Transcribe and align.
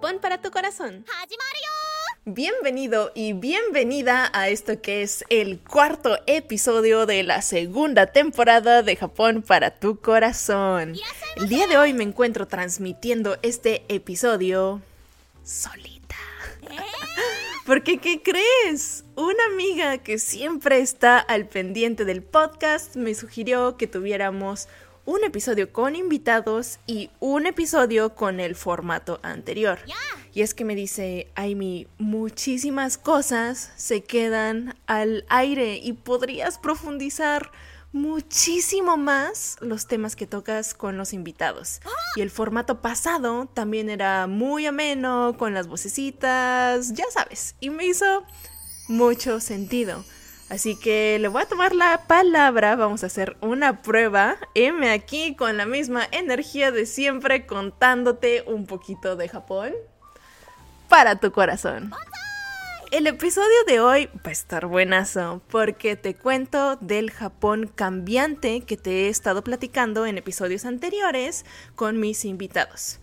Japón 0.00 0.18
para 0.22 0.40
tu 0.40 0.50
corazón. 0.50 1.04
Bienvenido 2.24 3.12
y 3.14 3.34
bienvenida 3.34 4.30
a 4.32 4.48
esto 4.48 4.80
que 4.80 5.02
es 5.02 5.26
el 5.28 5.58
cuarto 5.58 6.16
episodio 6.26 7.04
de 7.04 7.22
la 7.22 7.42
segunda 7.42 8.06
temporada 8.06 8.82
de 8.82 8.96
Japón 8.96 9.42
para 9.46 9.78
tu 9.78 10.00
corazón. 10.00 10.94
El 11.36 11.48
día 11.50 11.66
de 11.66 11.76
hoy 11.76 11.92
me 11.92 12.02
encuentro 12.02 12.48
transmitiendo 12.48 13.36
este 13.42 13.84
episodio 13.88 14.80
solita. 15.44 16.16
Porque, 17.66 17.98
¿qué 17.98 18.22
crees? 18.22 19.04
Una 19.16 19.44
amiga 19.52 19.98
que 19.98 20.18
siempre 20.18 20.78
está 20.78 21.18
al 21.18 21.46
pendiente 21.46 22.06
del 22.06 22.22
podcast 22.22 22.96
me 22.96 23.14
sugirió 23.14 23.76
que 23.76 23.86
tuviéramos 23.86 24.66
un 25.04 25.24
episodio 25.24 25.72
con 25.72 25.96
invitados 25.96 26.78
y 26.86 27.10
un 27.20 27.46
episodio 27.46 28.14
con 28.14 28.40
el 28.40 28.54
formato 28.54 29.20
anterior. 29.22 29.78
Y 30.32 30.42
es 30.42 30.54
que 30.54 30.64
me 30.64 30.76
dice, 30.76 31.28
Aimi, 31.34 31.88
muchísimas 31.98 32.98
cosas 32.98 33.72
se 33.76 34.02
quedan 34.02 34.76
al 34.86 35.24
aire 35.28 35.76
y 35.76 35.92
podrías 35.94 36.58
profundizar 36.58 37.50
muchísimo 37.92 38.96
más 38.96 39.56
los 39.60 39.86
temas 39.86 40.14
que 40.14 40.26
tocas 40.26 40.74
con 40.74 40.96
los 40.96 41.12
invitados. 41.12 41.80
Y 42.14 42.20
el 42.20 42.30
formato 42.30 42.80
pasado 42.80 43.46
también 43.52 43.90
era 43.90 44.26
muy 44.26 44.66
ameno, 44.66 45.34
con 45.36 45.54
las 45.54 45.66
vocecitas, 45.66 46.92
ya 46.92 47.04
sabes, 47.10 47.56
y 47.60 47.70
me 47.70 47.86
hizo 47.86 48.24
mucho 48.88 49.40
sentido. 49.40 50.04
Así 50.50 50.74
que 50.74 51.16
le 51.20 51.28
voy 51.28 51.42
a 51.42 51.46
tomar 51.46 51.76
la 51.76 52.08
palabra, 52.08 52.74
vamos 52.74 53.04
a 53.04 53.06
hacer 53.06 53.36
una 53.40 53.82
prueba. 53.82 54.36
M 54.56 54.90
aquí 54.90 55.36
con 55.36 55.56
la 55.56 55.64
misma 55.64 56.08
energía 56.10 56.72
de 56.72 56.86
siempre 56.86 57.46
contándote 57.46 58.42
un 58.48 58.66
poquito 58.66 59.14
de 59.14 59.28
Japón 59.28 59.72
para 60.88 61.20
tu 61.20 61.30
corazón. 61.30 61.92
El 62.90 63.06
episodio 63.06 63.54
de 63.68 63.78
hoy 63.78 64.06
va 64.16 64.30
a 64.30 64.32
estar 64.32 64.66
buenazo 64.66 65.40
porque 65.48 65.94
te 65.94 66.16
cuento 66.16 66.74
del 66.80 67.12
Japón 67.12 67.70
cambiante 67.72 68.62
que 68.62 68.76
te 68.76 69.06
he 69.06 69.08
estado 69.08 69.44
platicando 69.44 70.04
en 70.06 70.18
episodios 70.18 70.64
anteriores 70.64 71.44
con 71.76 72.00
mis 72.00 72.24
invitados. 72.24 72.98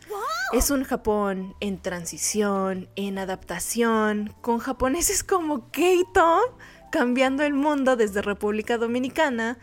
Es 0.51 0.71
un 0.71 0.83
Japón 0.83 1.55
en 1.61 1.81
transición, 1.81 2.89
en 2.97 3.17
adaptación, 3.17 4.35
con 4.41 4.59
japoneses 4.59 5.23
como 5.23 5.71
Keito 5.71 6.57
cambiando 6.97 7.43
el 7.43 7.53
mundo 7.53 7.95
desde 7.95 8.23
República 8.23 8.79
Dominicana 8.79 9.59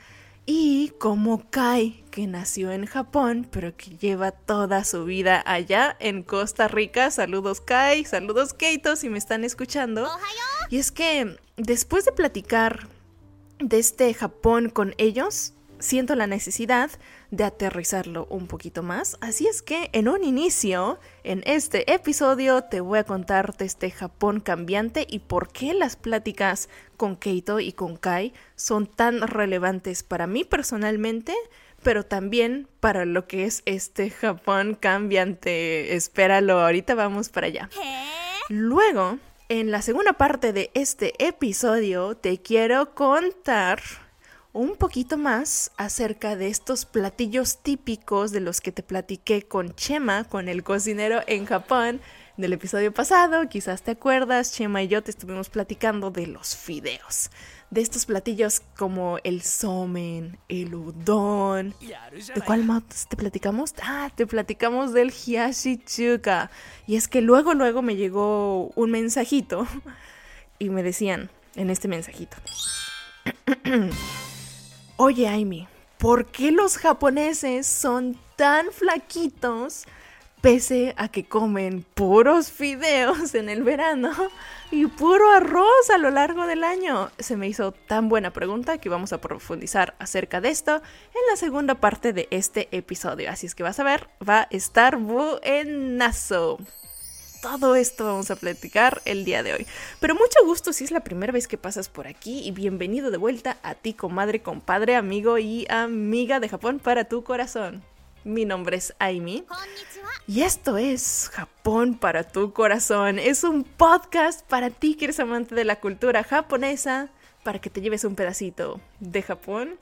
y 0.47 0.93
como 1.01 1.51
Kai, 1.51 2.05
que 2.13 2.29
nació 2.29 2.71
en 2.71 2.87
Japón, 2.87 3.49
pero 3.51 3.77
que 3.77 3.97
lleva 3.97 4.31
toda 4.31 4.85
su 4.85 5.05
vida 5.05 5.43
allá 5.45 5.97
en 5.99 6.23
Costa 6.23 6.69
Rica. 6.69 7.11
Saludos 7.11 7.61
Kai, 7.61 8.05
saludos 8.05 8.55
Keito 8.55 8.95
si 8.95 9.09
me 9.09 9.19
están 9.19 9.43
escuchando. 9.43 10.09
Y 10.71 10.77
es 10.77 10.93
que 10.93 11.37
después 11.57 12.05
de 12.05 12.13
platicar 12.13 12.87
de 13.59 13.81
este 13.81 14.15
Japón 14.15 14.71
con 14.71 14.95
ellos, 14.99 15.55
siento 15.79 16.15
la 16.15 16.27
necesidad 16.27 16.91
de 17.31 17.45
aterrizarlo 17.45 18.27
un 18.31 18.47
poquito 18.47 18.83
más. 18.83 19.17
Así 19.21 19.47
es 19.47 19.63
que 19.63 19.91
en 19.93 20.09
un 20.09 20.25
inicio, 20.25 20.99
en 21.23 21.43
este 21.47 21.93
episodio, 21.93 22.63
te 22.63 22.81
voy 22.81 23.01
a 23.01 23.05
contar 23.05 23.57
de 23.57 23.65
este 23.65 23.91
Japón 23.91 24.41
cambiante 24.41 25.07
y 25.09 25.21
por 25.21 25.53
qué 25.53 25.75
las 25.75 25.97
pláticas 25.97 26.69
con 26.97 27.17
Keito 27.17 27.61
y 27.61 27.73
con 27.73 27.97
Kai 27.97 28.33
son 28.57 28.87
tan 28.87 29.21
relevantes 29.21 30.03
para 30.03 30.27
mí 30.27 30.45
personalmente, 30.45 31.35
pero 31.83 32.05
también 32.05 32.69
para 32.81 33.05
lo 33.05 33.27
que 33.27 33.45
es 33.45 33.63
este 33.67 34.11
Japón 34.11 34.77
cambiante. 34.79 35.95
Espéralo, 35.95 36.61
ahorita 36.61 36.95
vamos 36.95 37.29
para 37.29 37.49
allá. 37.49 37.69
Luego, 38.49 39.19
en 39.49 39.71
la 39.71 39.83
segunda 39.83 40.15
parte 40.15 40.53
de 40.53 40.71
este 40.75 41.13
episodio, 41.25 42.17
te 42.17 42.39
quiero 42.39 42.95
contar 42.95 43.81
un 44.55 44.77
poquito 44.77 45.19
más 45.19 45.73
acerca 45.77 46.37
de 46.37 46.47
estos 46.47 46.87
platillos 46.87 47.59
típicos 47.59 48.31
de 48.31 48.41
los 48.41 48.61
que 48.61 48.71
te 48.71 48.85
platiqué 48.85 49.43
con 49.43 49.75
Chema, 49.75 50.25
con 50.25 50.49
el 50.49 50.63
cocinero 50.63 51.21
en 51.27 51.45
Japón, 51.45 52.01
del 52.37 52.53
episodio 52.53 52.95
pasado. 52.95 53.49
Quizás 53.49 53.83
te 53.83 53.91
acuerdas, 53.91 54.53
Chema 54.53 54.83
y 54.83 54.89
yo 54.89 55.03
te 55.03 55.11
estuvimos 55.11 55.51
platicando 55.51 56.13
de 56.13 56.29
los 56.29 56.57
fideos. 56.57 57.31
De 57.71 57.81
estos 57.81 58.07
platillos 58.07 58.63
como 58.79 59.19
el 59.25 59.43
somen, 59.43 60.39
el 60.49 60.73
udon. 60.73 61.75
¿De 61.81 62.41
cuál 62.47 62.65
más 62.65 63.09
te 63.09 63.17
platicamos? 63.17 63.75
Ah, 63.83 64.09
te 64.15 64.25
platicamos 64.25 64.93
del 64.93 65.11
hiyashi 65.11 65.79
chuka. 65.79 66.53
Y 66.87 66.95
es 66.95 67.09
que 67.09 67.21
luego, 67.23 67.55
luego 67.55 67.83
me 67.83 67.97
llegó 67.97 68.69
un 68.77 68.93
mensajito 68.93 69.67
y 70.61 70.69
me 70.69 70.85
decían 70.85 71.29
en 71.57 71.71
este 71.71 71.89
mensajito. 71.89 72.37
Oye, 74.97 75.27
Aimi, 75.27 75.67
¿por 75.99 76.27
qué 76.27 76.53
los 76.53 76.79
japoneses 76.79 77.67
son 77.67 78.17
tan 78.37 78.71
flaquitos 78.71 79.87
pese 80.41 80.95
a 80.97 81.09
que 81.09 81.25
comen 81.25 81.85
puros 81.95 82.53
fideos 82.53 83.35
en 83.35 83.49
el 83.49 83.65
verano 83.65 84.13
y 84.71 84.87
puro 84.87 85.33
arroz 85.33 85.91
a 85.93 85.99
lo 85.99 86.11
largo 86.11 86.47
del 86.47 86.63
año? 86.63 87.11
Se 87.19 87.37
me 87.37 87.49
hizo 87.49 87.73
tan 87.73 88.09
buena 88.09 88.33
pregunta 88.33 88.79
que 88.79 88.89
vamos 88.89 89.13
a 89.13 89.21
profundizar 89.21 89.97
acerca 89.99 90.41
de 90.41 90.51
esto 90.51 90.77
en 90.77 91.23
la 91.29 91.37
segunda 91.37 91.75
parte 91.75 92.13
de 92.13 92.29
este 92.31 92.69
episodio. 92.71 93.29
Así 93.33 93.47
es 93.47 93.57
que 93.57 93.65
vas 93.65 93.81
a 93.81 93.85
ver, 93.85 94.09
va 94.27 94.43
a 94.43 94.49
estar 94.51 94.97
buenazo 94.97 96.59
todo 97.45 97.77
esto 97.77 98.07
vamos 98.07 98.31
a 98.31 98.37
platicar 98.37 99.03
el 99.05 99.27
día 99.27 99.43
de 99.43 99.53
hoy. 99.53 99.67
Pero 100.01 100.15
mucho 100.15 100.39
gusto 100.47 100.73
si 100.73 100.85
es 100.85 100.91
la 100.91 101.01
primera 101.01 101.31
vez 101.31 101.47
que 101.47 101.59
pasas 101.59 101.91
por 101.91 102.07
aquí 102.07 102.41
y 102.41 102.53
bienvenido 102.53 103.11
de 103.11 103.19
vuelta 103.19 103.59
a 103.63 103.75
ti, 103.75 103.93
comadre, 103.93 104.41
compadre, 104.41 104.97
amigo 104.97 105.37
y 105.37 105.67
amiga 105.69 106.41
de 106.41 106.49
Japón 106.49 106.79
para 106.79 107.05
tu 107.05 107.23
corazón. 107.23 107.85
Mi 108.25 108.47
nombre 108.47 108.79
es 108.79 108.95
Aimi 108.99 109.45
y 110.27 110.41
esto 110.41 110.79
es 110.79 111.29
Japón 111.35 111.99
para 111.99 112.27
tu 112.27 112.55
corazón. 112.55 113.19
Es 113.19 113.45
un 113.45 113.65
podcast 113.65 114.41
para 114.47 114.71
ti 114.71 114.95
que 114.95 115.05
eres 115.05 115.21
amante 115.21 115.55
de 115.55 115.67
la 115.67 115.81
cultura 115.81 116.25
japonesa, 116.25 117.11
para 117.43 117.59
que 117.59 117.69
te 117.69 117.83
lleves 117.83 118.05
un 118.05 118.15
pedacito 118.15 118.81
de 119.01 119.21
Japón 119.21 119.79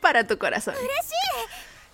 para 0.00 0.26
tu 0.26 0.36
corazón. 0.36 0.74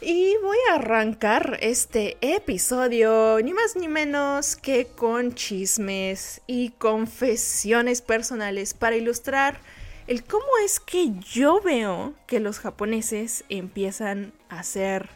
Y 0.05 0.37
voy 0.43 0.57
a 0.69 0.75
arrancar 0.75 1.59
este 1.61 2.17
episodio 2.21 3.39
ni 3.41 3.53
más 3.53 3.77
ni 3.77 3.87
menos 3.87 4.57
que 4.57 4.87
con 4.89 5.33
chismes 5.33 6.41
y 6.49 6.71
confesiones 6.71 8.03
personales 8.03 8.75
para 8.75 8.97
ilustrar 8.97 9.61
el 10.09 10.25
cómo 10.25 10.45
es 10.65 10.81
que 10.81 11.13
yo 11.21 11.61
veo 11.61 12.15
que 12.27 12.41
los 12.41 12.59
japoneses 12.59 13.45
empiezan 13.49 14.33
a 14.49 14.65
ser 14.65 15.09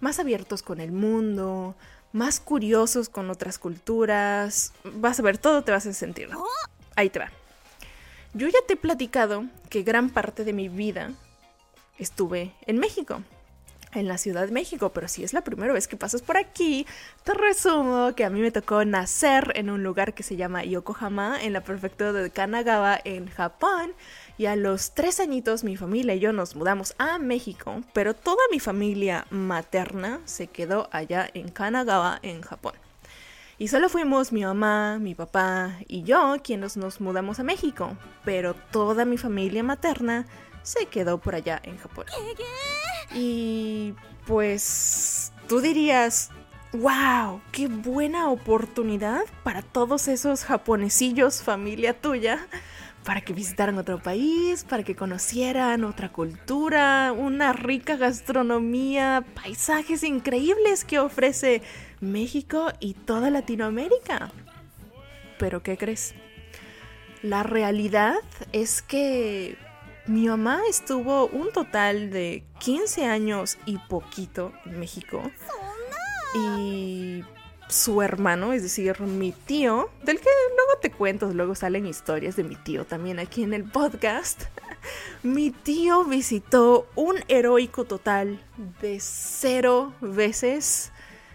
más 0.00 0.18
abiertos 0.18 0.62
con 0.62 0.82
el 0.82 0.92
mundo, 0.92 1.74
más 2.12 2.38
curiosos 2.38 3.08
con 3.08 3.30
otras 3.30 3.58
culturas. 3.58 4.74
Vas 4.84 5.18
a 5.18 5.22
ver, 5.22 5.38
todo 5.38 5.64
te 5.64 5.72
vas 5.72 5.86
a 5.86 5.94
sentir. 5.94 6.28
Ahí 6.94 7.08
te 7.08 7.20
va. 7.20 7.32
Yo 8.34 8.48
ya 8.48 8.58
te 8.68 8.74
he 8.74 8.76
platicado 8.76 9.46
que 9.70 9.82
gran 9.82 10.10
parte 10.10 10.44
de 10.44 10.52
mi 10.52 10.68
vida 10.68 11.12
estuve 11.98 12.52
en 12.66 12.76
México 12.76 13.22
en 13.96 14.08
la 14.08 14.18
Ciudad 14.18 14.46
de 14.46 14.52
México, 14.52 14.90
pero 14.92 15.08
si 15.08 15.24
es 15.24 15.32
la 15.32 15.42
primera 15.42 15.72
vez 15.72 15.88
que 15.88 15.96
pasas 15.96 16.22
por 16.22 16.36
aquí, 16.36 16.86
te 17.24 17.34
resumo 17.34 18.14
que 18.14 18.24
a 18.24 18.30
mí 18.30 18.40
me 18.40 18.50
tocó 18.50 18.84
nacer 18.84 19.52
en 19.56 19.70
un 19.70 19.82
lugar 19.82 20.14
que 20.14 20.22
se 20.22 20.36
llama 20.36 20.64
Yokohama, 20.64 21.42
en 21.42 21.52
la 21.52 21.62
prefectura 21.62 22.12
de 22.12 22.30
Kanagawa, 22.30 23.00
en 23.04 23.28
Japón. 23.28 23.92
Y 24.38 24.46
a 24.46 24.56
los 24.56 24.92
tres 24.92 25.18
añitos 25.18 25.64
mi 25.64 25.76
familia 25.76 26.14
y 26.14 26.20
yo 26.20 26.32
nos 26.32 26.56
mudamos 26.56 26.94
a 26.98 27.18
México, 27.18 27.82
pero 27.92 28.14
toda 28.14 28.42
mi 28.50 28.60
familia 28.60 29.26
materna 29.30 30.20
se 30.26 30.46
quedó 30.46 30.88
allá 30.92 31.28
en 31.32 31.48
Kanagawa, 31.48 32.18
en 32.22 32.42
Japón. 32.42 32.74
Y 33.58 33.68
solo 33.68 33.88
fuimos 33.88 34.32
mi 34.32 34.44
mamá, 34.44 34.98
mi 34.98 35.14
papá 35.14 35.78
y 35.88 36.02
yo 36.02 36.36
quienes 36.44 36.76
nos 36.76 37.00
mudamos 37.00 37.40
a 37.40 37.42
México, 37.42 37.96
pero 38.22 38.54
toda 38.70 39.06
mi 39.06 39.16
familia 39.16 39.62
materna 39.62 40.26
se 40.62 40.86
quedó 40.86 41.18
por 41.18 41.34
allá 41.34 41.60
en 41.62 41.78
Japón. 41.78 42.04
Y 43.14 43.94
pues 44.26 45.32
tú 45.48 45.60
dirías, 45.60 46.30
wow, 46.72 47.40
qué 47.52 47.68
buena 47.68 48.30
oportunidad 48.30 49.22
para 49.42 49.62
todos 49.62 50.08
esos 50.08 50.44
japonesillos, 50.44 51.42
familia 51.42 51.98
tuya, 51.98 52.46
para 53.04 53.20
que 53.20 53.32
visitaran 53.32 53.78
otro 53.78 54.02
país, 54.02 54.64
para 54.64 54.82
que 54.82 54.96
conocieran 54.96 55.84
otra 55.84 56.10
cultura, 56.10 57.12
una 57.12 57.52
rica 57.52 57.96
gastronomía, 57.96 59.24
paisajes 59.34 60.02
increíbles 60.02 60.84
que 60.84 60.98
ofrece 60.98 61.62
México 62.00 62.72
y 62.80 62.94
toda 62.94 63.30
Latinoamérica. 63.30 64.32
Pero 65.38 65.62
¿qué 65.62 65.76
crees? 65.76 66.14
La 67.22 67.42
realidad 67.42 68.16
es 68.52 68.82
que 68.82 69.56
mi 70.06 70.28
mamá 70.28 70.60
estuvo 70.68 71.26
un 71.26 71.52
total 71.52 72.10
de 72.10 72.44
15 72.60 73.06
años 73.06 73.58
y 73.66 73.78
poquito 73.78 74.52
en 74.64 74.78
México. 74.78 75.22
Y 76.34 77.24
su 77.68 78.02
hermano, 78.02 78.52
es 78.52 78.62
decir, 78.62 79.00
mi 79.00 79.32
tío, 79.32 79.90
del 80.02 80.20
que 80.20 80.28
luego 80.56 80.80
te 80.80 80.90
cuento, 80.90 81.32
luego 81.32 81.54
salen 81.54 81.86
historias 81.86 82.36
de 82.36 82.44
mi 82.44 82.54
tío 82.56 82.84
también 82.84 83.18
aquí 83.18 83.42
en 83.42 83.54
el 83.54 83.64
podcast. 83.64 84.44
mi 85.22 85.50
tío 85.50 86.04
visitó 86.04 86.88
un 86.94 87.16
heroico 87.28 87.84
total 87.84 88.40
de 88.80 88.98
cero 89.00 89.92
veces 90.00 90.92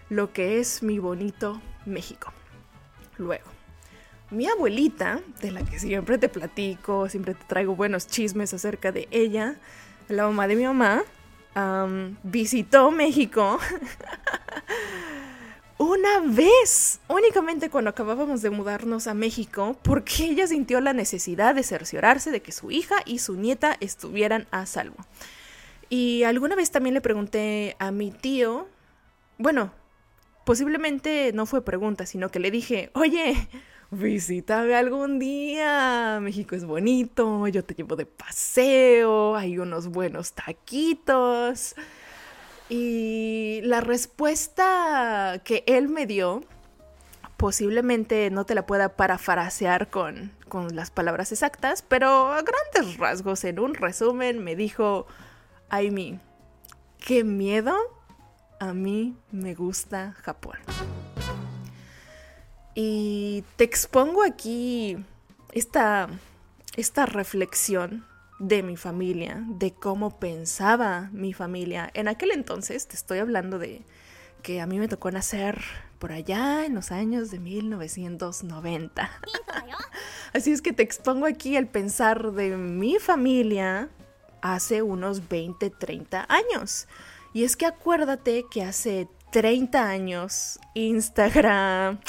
lo 0.08 0.32
que 0.32 0.58
es 0.60 0.82
mi 0.82 0.98
bonito 0.98 1.60
México. 1.84 2.32
Luego, 3.18 3.44
mi 4.32 4.48
abuelita, 4.48 5.20
de 5.40 5.52
la 5.52 5.62
que 5.62 5.78
siempre 5.78 6.18
te 6.18 6.28
platico, 6.28 7.08
siempre 7.08 7.34
te 7.34 7.44
traigo 7.44 7.76
buenos 7.76 8.06
chismes 8.06 8.54
acerca 8.54 8.90
de 8.90 9.06
ella, 9.10 9.56
la 10.08 10.24
mamá 10.24 10.48
de 10.48 10.56
mi 10.56 10.64
mamá, 10.64 11.04
visitó 12.22 12.90
México 12.90 13.58
una 15.78 16.20
vez, 16.20 17.00
únicamente 17.08 17.68
cuando 17.68 17.90
acabábamos 17.90 18.40
de 18.40 18.50
mudarnos 18.50 19.06
a 19.06 19.14
México, 19.14 19.76
porque 19.82 20.24
ella 20.24 20.46
sintió 20.46 20.80
la 20.80 20.92
necesidad 20.92 21.54
de 21.54 21.62
cerciorarse 21.62 22.30
de 22.30 22.40
que 22.40 22.52
su 22.52 22.70
hija 22.70 22.96
y 23.04 23.18
su 23.18 23.36
nieta 23.36 23.76
estuvieran 23.80 24.46
a 24.50 24.64
salvo. 24.64 24.96
Y 25.90 26.22
alguna 26.22 26.54
vez 26.54 26.70
también 26.70 26.94
le 26.94 27.02
pregunté 27.02 27.76
a 27.78 27.90
mi 27.90 28.10
tío, 28.10 28.66
bueno, 29.36 29.72
posiblemente 30.46 31.32
no 31.34 31.44
fue 31.44 31.62
pregunta, 31.64 32.06
sino 32.06 32.30
que 32.30 32.40
le 32.40 32.50
dije, 32.50 32.90
oye, 32.94 33.48
visítame 33.92 34.74
algún 34.74 35.18
día, 35.18 36.18
México 36.22 36.56
es 36.56 36.64
bonito, 36.64 37.46
yo 37.48 37.62
te 37.62 37.74
llevo 37.74 37.94
de 37.94 38.06
paseo, 38.06 39.36
hay 39.36 39.58
unos 39.58 39.88
buenos 39.88 40.32
taquitos. 40.32 41.76
Y 42.70 43.60
la 43.64 43.82
respuesta 43.82 45.42
que 45.44 45.62
él 45.66 45.90
me 45.90 46.06
dio, 46.06 46.42
posiblemente 47.36 48.30
no 48.30 48.46
te 48.46 48.54
la 48.54 48.64
pueda 48.64 48.96
parafrasear 48.96 49.90
con, 49.90 50.32
con 50.48 50.74
las 50.74 50.90
palabras 50.90 51.30
exactas, 51.30 51.82
pero 51.82 52.32
a 52.32 52.42
grandes 52.42 52.96
rasgos, 52.96 53.44
en 53.44 53.60
un 53.60 53.74
resumen, 53.74 54.42
me 54.42 54.56
dijo, 54.56 55.06
Aimi, 55.68 56.18
qué 56.98 57.24
miedo, 57.24 57.76
a 58.58 58.72
mí 58.72 59.18
me 59.30 59.54
gusta 59.54 60.14
Japón. 60.22 60.56
Y 62.74 63.44
te 63.56 63.64
expongo 63.64 64.22
aquí 64.22 64.96
esta, 65.52 66.08
esta 66.76 67.06
reflexión 67.06 68.06
de 68.38 68.62
mi 68.62 68.76
familia, 68.76 69.44
de 69.46 69.72
cómo 69.72 70.18
pensaba 70.18 71.10
mi 71.12 71.32
familia. 71.32 71.90
En 71.94 72.08
aquel 72.08 72.32
entonces, 72.32 72.88
te 72.88 72.96
estoy 72.96 73.18
hablando 73.18 73.58
de 73.58 73.82
que 74.42 74.60
a 74.60 74.66
mí 74.66 74.78
me 74.78 74.88
tocó 74.88 75.10
nacer 75.10 75.62
por 75.98 76.12
allá 76.12 76.66
en 76.66 76.74
los 76.74 76.90
años 76.90 77.30
de 77.30 77.38
1990. 77.38 79.10
Así 80.34 80.50
es 80.50 80.60
que 80.60 80.72
te 80.72 80.82
expongo 80.82 81.26
aquí 81.26 81.56
el 81.56 81.68
pensar 81.68 82.32
de 82.32 82.56
mi 82.56 82.98
familia 82.98 83.88
hace 84.40 84.82
unos 84.82 85.28
20, 85.28 85.70
30 85.70 86.26
años. 86.28 86.88
Y 87.32 87.44
es 87.44 87.56
que 87.56 87.66
acuérdate 87.66 88.44
que 88.50 88.64
hace 88.64 89.08
30 89.30 89.88
años 89.88 90.58
Instagram, 90.74 92.00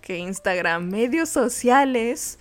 que 0.00 0.18
Instagram, 0.18 0.88
medios 0.90 1.28
sociales, 1.28 2.38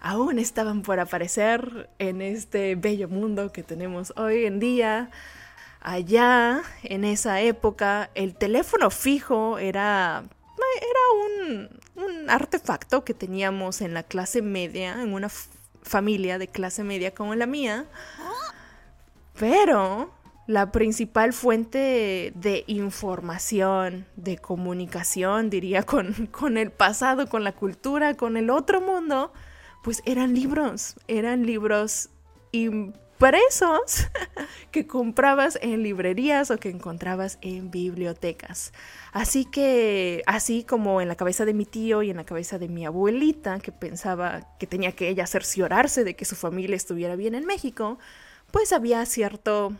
aún 0.00 0.38
estaban 0.38 0.82
por 0.82 1.00
aparecer 1.00 1.90
en 1.98 2.22
este 2.22 2.74
bello 2.74 3.08
mundo 3.08 3.52
que 3.52 3.62
tenemos 3.62 4.12
hoy 4.16 4.44
en 4.44 4.60
día. 4.60 5.10
Allá, 5.80 6.62
en 6.82 7.04
esa 7.04 7.40
época, 7.40 8.10
el 8.14 8.34
teléfono 8.34 8.90
fijo 8.90 9.58
era, 9.58 10.24
era 10.80 11.54
un, 11.54 11.68
un 11.94 12.30
artefacto 12.30 13.04
que 13.04 13.14
teníamos 13.14 13.80
en 13.80 13.94
la 13.94 14.02
clase 14.02 14.42
media, 14.42 15.02
en 15.02 15.14
una 15.14 15.30
familia 15.82 16.38
de 16.38 16.48
clase 16.48 16.84
media 16.84 17.14
como 17.14 17.34
la 17.34 17.46
mía. 17.46 17.86
Pero 19.38 20.12
la 20.48 20.72
principal 20.72 21.34
fuente 21.34 22.32
de 22.34 22.64
información, 22.68 24.06
de 24.16 24.38
comunicación, 24.38 25.50
diría, 25.50 25.82
con, 25.82 26.26
con 26.32 26.56
el 26.56 26.70
pasado, 26.70 27.28
con 27.28 27.44
la 27.44 27.52
cultura, 27.52 28.14
con 28.14 28.38
el 28.38 28.48
otro 28.48 28.80
mundo, 28.80 29.30
pues 29.84 30.02
eran 30.06 30.34
libros, 30.34 30.96
eran 31.06 31.44
libros 31.44 32.08
impresos 32.52 34.08
que 34.70 34.86
comprabas 34.86 35.58
en 35.60 35.82
librerías 35.82 36.50
o 36.50 36.56
que 36.56 36.70
encontrabas 36.70 37.36
en 37.42 37.70
bibliotecas. 37.70 38.72
Así 39.12 39.44
que, 39.44 40.22
así 40.26 40.64
como 40.64 41.02
en 41.02 41.08
la 41.08 41.16
cabeza 41.16 41.44
de 41.44 41.52
mi 41.52 41.66
tío 41.66 42.02
y 42.02 42.08
en 42.08 42.16
la 42.16 42.24
cabeza 42.24 42.58
de 42.58 42.68
mi 42.68 42.86
abuelita, 42.86 43.58
que 43.58 43.70
pensaba 43.70 44.56
que 44.58 44.66
tenía 44.66 44.92
que 44.92 45.10
ella 45.10 45.26
cerciorarse 45.26 46.04
de 46.04 46.16
que 46.16 46.24
su 46.24 46.36
familia 46.36 46.74
estuviera 46.74 47.16
bien 47.16 47.34
en 47.34 47.44
México, 47.44 47.98
pues 48.50 48.72
había 48.72 49.04
cierto 49.04 49.74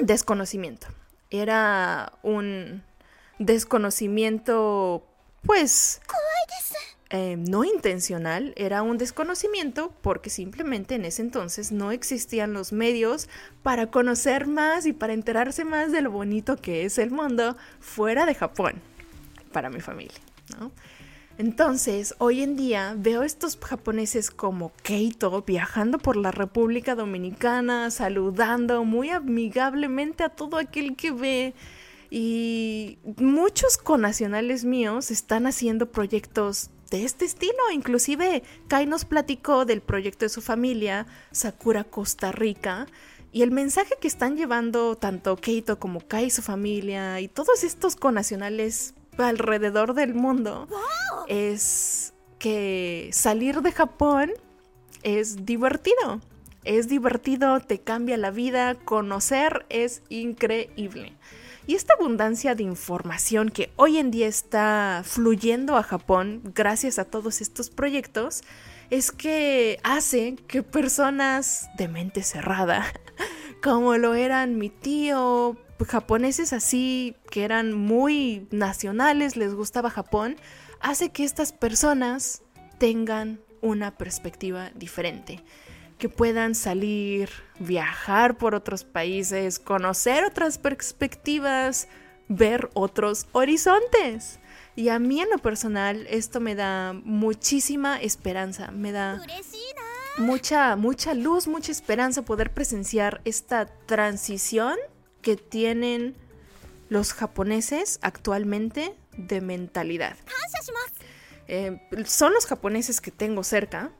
desconocimiento. 0.00 0.88
Era 1.30 2.12
un 2.22 2.82
desconocimiento, 3.38 5.06
pues, 5.42 6.00
eh, 7.10 7.36
no 7.36 7.64
intencional, 7.64 8.52
era 8.56 8.82
un 8.82 8.98
desconocimiento 8.98 9.92
porque 10.02 10.28
simplemente 10.28 10.96
en 10.96 11.04
ese 11.04 11.22
entonces 11.22 11.70
no 11.70 11.92
existían 11.92 12.52
los 12.52 12.72
medios 12.72 13.28
para 13.62 13.90
conocer 13.90 14.48
más 14.48 14.86
y 14.86 14.92
para 14.92 15.12
enterarse 15.12 15.64
más 15.64 15.92
de 15.92 16.00
lo 16.00 16.10
bonito 16.10 16.56
que 16.56 16.84
es 16.84 16.98
el 16.98 17.12
mundo 17.12 17.56
fuera 17.78 18.26
de 18.26 18.34
Japón, 18.34 18.82
para 19.52 19.70
mi 19.70 19.80
familia, 19.80 20.18
Entonces, 21.38 22.14
hoy 22.18 22.42
en 22.42 22.56
día 22.56 22.94
veo 22.96 23.22
estos 23.22 23.58
japoneses 23.58 24.30
como 24.30 24.72
Keito 24.82 25.42
viajando 25.42 25.98
por 25.98 26.16
la 26.16 26.30
República 26.30 26.94
Dominicana, 26.94 27.90
saludando 27.90 28.84
muy 28.84 29.10
amigablemente 29.10 30.24
a 30.24 30.30
todo 30.30 30.56
aquel 30.56 30.96
que 30.96 31.10
ve. 31.10 31.54
Y 32.08 32.98
muchos 33.18 33.76
conacionales 33.76 34.64
míos 34.64 35.10
están 35.10 35.46
haciendo 35.46 35.92
proyectos 35.92 36.70
de 36.90 37.04
este 37.04 37.26
estilo. 37.26 37.58
Inclusive 37.70 38.42
Kai 38.68 38.86
nos 38.86 39.04
platicó 39.04 39.66
del 39.66 39.82
proyecto 39.82 40.24
de 40.24 40.30
su 40.30 40.40
familia, 40.40 41.06
Sakura 41.32 41.84
Costa 41.84 42.32
Rica, 42.32 42.86
y 43.30 43.42
el 43.42 43.50
mensaje 43.50 43.94
que 44.00 44.08
están 44.08 44.38
llevando 44.38 44.96
tanto 44.96 45.36
Keito 45.36 45.78
como 45.78 46.00
Kai 46.00 46.26
y 46.26 46.30
su 46.30 46.40
familia 46.40 47.20
y 47.20 47.28
todos 47.28 47.64
estos 47.64 47.94
conacionales 47.94 48.94
alrededor 49.18 49.94
del 49.94 50.14
mundo 50.14 50.68
es 51.28 52.14
que 52.38 53.10
salir 53.12 53.62
de 53.62 53.72
Japón 53.72 54.32
es 55.02 55.44
divertido. 55.44 56.20
Es 56.64 56.88
divertido, 56.88 57.60
te 57.60 57.78
cambia 57.78 58.16
la 58.16 58.32
vida, 58.32 58.74
conocer 58.74 59.66
es 59.68 60.02
increíble. 60.08 61.12
Y 61.68 61.74
esta 61.74 61.94
abundancia 61.94 62.54
de 62.54 62.64
información 62.64 63.50
que 63.50 63.72
hoy 63.76 63.98
en 63.98 64.10
día 64.10 64.26
está 64.26 65.02
fluyendo 65.04 65.76
a 65.76 65.82
Japón 65.82 66.42
gracias 66.54 66.98
a 66.98 67.04
todos 67.04 67.40
estos 67.40 67.70
proyectos 67.70 68.42
es 68.90 69.10
que 69.10 69.78
hace 69.82 70.36
que 70.46 70.62
personas 70.62 71.68
de 71.76 71.88
mente 71.88 72.22
cerrada, 72.22 72.84
como 73.62 73.96
lo 73.96 74.14
eran 74.14 74.58
mi 74.58 74.68
tío, 74.70 75.56
japoneses 75.84 76.52
así 76.52 77.16
que 77.30 77.44
eran 77.44 77.72
muy 77.72 78.48
nacionales, 78.50 79.36
les 79.36 79.54
gustaba 79.54 79.90
Japón, 79.90 80.36
hace 80.80 81.10
que 81.10 81.24
estas 81.24 81.52
personas 81.52 82.42
tengan 82.78 83.40
una 83.60 83.96
perspectiva 83.96 84.70
diferente 84.74 85.42
que 85.98 86.08
puedan 86.08 86.54
salir, 86.54 87.30
viajar 87.58 88.36
por 88.36 88.54
otros 88.54 88.84
países, 88.84 89.58
conocer 89.58 90.24
otras 90.24 90.58
perspectivas, 90.58 91.88
ver 92.28 92.68
otros 92.74 93.26
horizontes. 93.32 94.38
Y 94.74 94.90
a 94.90 94.98
mí 94.98 95.20
en 95.22 95.30
lo 95.30 95.38
personal 95.38 96.06
esto 96.10 96.38
me 96.38 96.54
da 96.54 96.92
muchísima 96.92 97.98
esperanza, 98.00 98.70
me 98.72 98.92
da 98.92 99.22
mucha, 100.18 100.76
mucha 100.76 101.14
luz, 101.14 101.48
mucha 101.48 101.72
esperanza 101.72 102.22
poder 102.22 102.52
presenciar 102.52 103.22
esta 103.24 103.66
transición 103.86 104.76
que 105.26 105.36
tienen 105.36 106.14
los 106.88 107.12
japoneses 107.12 107.98
actualmente 108.00 108.94
de 109.16 109.40
mentalidad. 109.40 110.16
Eh, 111.48 111.80
son 112.04 112.32
los 112.32 112.46
japoneses 112.46 113.00
que 113.00 113.10
tengo 113.10 113.42
cerca, 113.42 113.90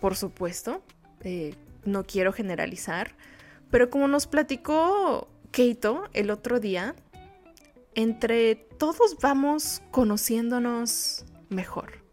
por 0.00 0.14
supuesto, 0.14 0.80
eh, 1.24 1.56
no 1.84 2.04
quiero 2.04 2.32
generalizar, 2.32 3.16
pero 3.72 3.90
como 3.90 4.06
nos 4.06 4.28
platicó 4.28 5.26
Keito 5.50 6.04
el 6.12 6.30
otro 6.30 6.60
día, 6.60 6.94
entre 7.96 8.54
todos 8.54 9.16
vamos 9.20 9.82
conociéndonos 9.90 11.24
mejor. 11.48 12.04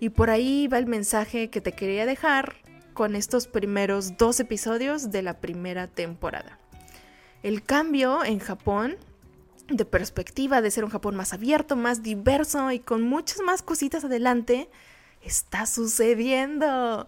Y 0.00 0.08
por 0.08 0.30
ahí 0.30 0.66
va 0.66 0.78
el 0.78 0.86
mensaje 0.86 1.50
que 1.50 1.60
te 1.60 1.70
quería 1.70 2.04
dejar 2.04 2.56
con 2.94 3.14
estos 3.14 3.46
primeros 3.46 4.16
dos 4.16 4.40
episodios 4.40 5.12
de 5.12 5.22
la 5.22 5.38
primera 5.38 5.86
temporada. 5.86 6.58
El 7.46 7.62
cambio 7.62 8.24
en 8.24 8.40
Japón 8.40 8.96
de 9.68 9.84
perspectiva, 9.84 10.60
de 10.60 10.72
ser 10.72 10.82
un 10.82 10.90
Japón 10.90 11.14
más 11.14 11.32
abierto, 11.32 11.76
más 11.76 12.02
diverso 12.02 12.72
y 12.72 12.80
con 12.80 13.02
muchas 13.02 13.38
más 13.40 13.62
cositas 13.62 14.04
adelante, 14.04 14.68
está 15.22 15.64
sucediendo. 15.66 17.06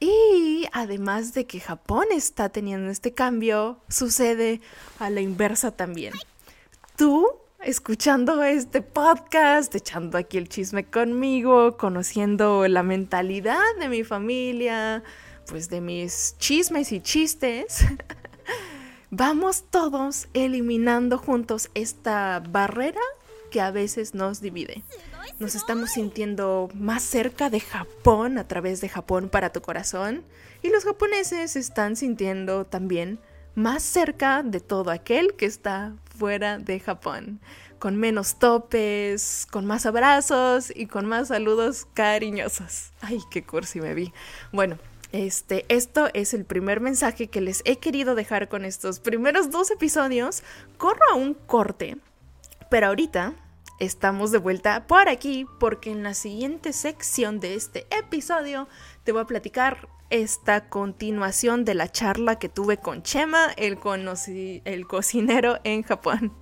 Y 0.00 0.66
además 0.72 1.34
de 1.34 1.46
que 1.46 1.60
Japón 1.60 2.06
está 2.10 2.48
teniendo 2.48 2.90
este 2.90 3.14
cambio, 3.14 3.78
sucede 3.88 4.60
a 4.98 5.08
la 5.08 5.20
inversa 5.20 5.70
también. 5.70 6.14
Tú, 6.96 7.28
escuchando 7.62 8.42
este 8.42 8.82
podcast, 8.82 9.72
echando 9.72 10.18
aquí 10.18 10.36
el 10.36 10.48
chisme 10.48 10.84
conmigo, 10.84 11.76
conociendo 11.76 12.66
la 12.66 12.82
mentalidad 12.82 13.62
de 13.78 13.88
mi 13.88 14.02
familia, 14.02 15.04
pues 15.46 15.70
de 15.70 15.80
mis 15.80 16.34
chismes 16.38 16.90
y 16.90 17.00
chistes, 17.00 17.84
vamos 19.10 19.64
todos 19.70 20.28
eliminando 20.34 21.18
juntos 21.18 21.70
esta 21.74 22.42
barrera 22.48 23.00
que 23.50 23.60
a 23.60 23.70
veces 23.70 24.14
nos 24.14 24.40
divide. 24.40 24.82
Nos 25.38 25.54
estamos 25.54 25.90
sintiendo 25.90 26.68
más 26.74 27.02
cerca 27.02 27.50
de 27.50 27.60
Japón 27.60 28.38
a 28.38 28.48
través 28.48 28.80
de 28.80 28.88
Japón 28.88 29.28
para 29.28 29.52
tu 29.52 29.60
corazón 29.60 30.24
y 30.62 30.70
los 30.70 30.84
japoneses 30.84 31.56
están 31.56 31.96
sintiendo 31.96 32.64
también 32.64 33.18
más 33.54 33.82
cerca 33.82 34.42
de 34.42 34.60
todo 34.60 34.90
aquel 34.90 35.34
que 35.34 35.46
está 35.46 35.94
fuera 36.18 36.58
de 36.58 36.80
Japón, 36.80 37.40
con 37.78 37.96
menos 37.96 38.38
topes, 38.38 39.46
con 39.50 39.66
más 39.66 39.86
abrazos 39.86 40.72
y 40.74 40.86
con 40.86 41.06
más 41.06 41.28
saludos 41.28 41.86
cariñosos. 41.94 42.92
Ay, 43.00 43.20
qué 43.30 43.44
cursi 43.44 43.80
me 43.80 43.94
vi. 43.94 44.12
Bueno, 44.52 44.78
este, 45.16 45.64
esto 45.68 46.08
es 46.12 46.34
el 46.34 46.44
primer 46.44 46.80
mensaje 46.80 47.28
que 47.28 47.40
les 47.40 47.62
he 47.64 47.78
querido 47.78 48.14
dejar 48.14 48.48
con 48.48 48.66
estos 48.66 49.00
primeros 49.00 49.50
dos 49.50 49.70
episodios. 49.70 50.42
Corro 50.76 51.00
a 51.10 51.14
un 51.14 51.32
corte, 51.32 51.96
pero 52.70 52.88
ahorita 52.88 53.32
estamos 53.80 54.30
de 54.30 54.38
vuelta 54.38 54.86
por 54.86 55.08
aquí 55.08 55.46
porque 55.58 55.90
en 55.90 56.02
la 56.02 56.12
siguiente 56.12 56.74
sección 56.74 57.40
de 57.40 57.54
este 57.54 57.86
episodio 57.90 58.68
te 59.04 59.12
voy 59.12 59.22
a 59.22 59.26
platicar 59.26 59.88
esta 60.10 60.68
continuación 60.68 61.64
de 61.64 61.74
la 61.74 61.90
charla 61.90 62.38
que 62.38 62.50
tuve 62.50 62.76
con 62.76 63.02
Chema, 63.02 63.52
el, 63.56 63.78
el 64.64 64.86
cocinero 64.86 65.58
en 65.64 65.82
Japón. 65.82 66.34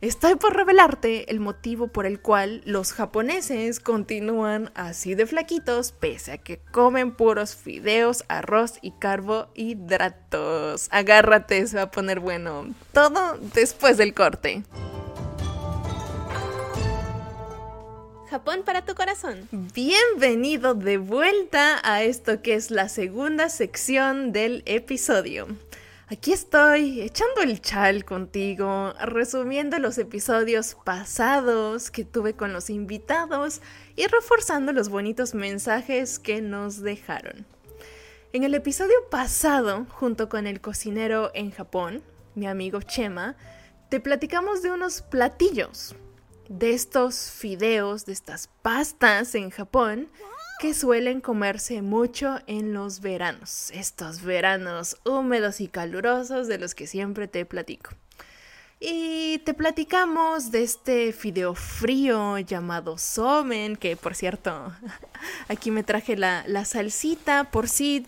Estoy 0.00 0.36
por 0.36 0.56
revelarte 0.56 1.30
el 1.30 1.40
motivo 1.40 1.88
por 1.88 2.06
el 2.06 2.20
cual 2.20 2.62
los 2.64 2.94
japoneses 2.94 3.80
continúan 3.80 4.72
así 4.74 5.14
de 5.14 5.26
flaquitos 5.26 5.92
pese 5.92 6.32
a 6.32 6.38
que 6.38 6.58
comen 6.72 7.14
puros 7.14 7.54
fideos, 7.54 8.24
arroz 8.28 8.78
y 8.80 8.92
carbohidratos. 8.92 10.88
Agárrate, 10.90 11.66
se 11.66 11.76
va 11.76 11.82
a 11.82 11.90
poner 11.90 12.18
bueno. 12.18 12.74
Todo 12.94 13.36
después 13.52 13.98
del 13.98 14.14
corte. 14.14 14.62
Japón 18.30 18.62
para 18.64 18.86
tu 18.86 18.94
corazón. 18.94 19.48
Bienvenido 19.50 20.72
de 20.72 20.96
vuelta 20.96 21.78
a 21.82 22.04
esto 22.04 22.40
que 22.40 22.54
es 22.54 22.70
la 22.70 22.88
segunda 22.88 23.50
sección 23.50 24.32
del 24.32 24.62
episodio. 24.64 25.46
Aquí 26.12 26.32
estoy 26.32 27.02
echando 27.02 27.40
el 27.40 27.60
chal 27.60 28.04
contigo, 28.04 28.92
resumiendo 29.00 29.78
los 29.78 29.96
episodios 29.96 30.76
pasados 30.84 31.92
que 31.92 32.04
tuve 32.04 32.34
con 32.34 32.52
los 32.52 32.68
invitados 32.68 33.60
y 33.94 34.08
reforzando 34.08 34.72
los 34.72 34.88
bonitos 34.88 35.36
mensajes 35.36 36.18
que 36.18 36.42
nos 36.42 36.80
dejaron. 36.82 37.46
En 38.32 38.42
el 38.42 38.56
episodio 38.56 38.96
pasado, 39.08 39.86
junto 39.88 40.28
con 40.28 40.48
el 40.48 40.60
cocinero 40.60 41.30
en 41.32 41.52
Japón, 41.52 42.02
mi 42.34 42.48
amigo 42.48 42.82
Chema, 42.82 43.36
te 43.88 44.00
platicamos 44.00 44.62
de 44.62 44.72
unos 44.72 45.02
platillos, 45.02 45.94
de 46.48 46.72
estos 46.72 47.30
fideos, 47.30 48.04
de 48.04 48.14
estas 48.14 48.48
pastas 48.62 49.36
en 49.36 49.50
Japón 49.50 50.08
que 50.60 50.74
suelen 50.74 51.22
comerse 51.22 51.80
mucho 51.80 52.38
en 52.46 52.74
los 52.74 53.00
veranos, 53.00 53.70
estos 53.70 54.20
veranos 54.20 54.98
húmedos 55.06 55.62
y 55.62 55.68
calurosos 55.68 56.48
de 56.48 56.58
los 56.58 56.74
que 56.74 56.86
siempre 56.86 57.28
te 57.28 57.46
platico. 57.46 57.92
Y 58.78 59.38
te 59.46 59.54
platicamos 59.54 60.50
de 60.50 60.62
este 60.62 61.14
fideo 61.14 61.54
frío 61.54 62.36
llamado 62.40 62.98
somen, 62.98 63.74
que 63.74 63.96
por 63.96 64.14
cierto, 64.14 64.70
aquí 65.48 65.70
me 65.70 65.82
traje 65.82 66.18
la, 66.18 66.44
la 66.46 66.66
salsita 66.66 67.50
por 67.50 67.66
si 67.66 68.06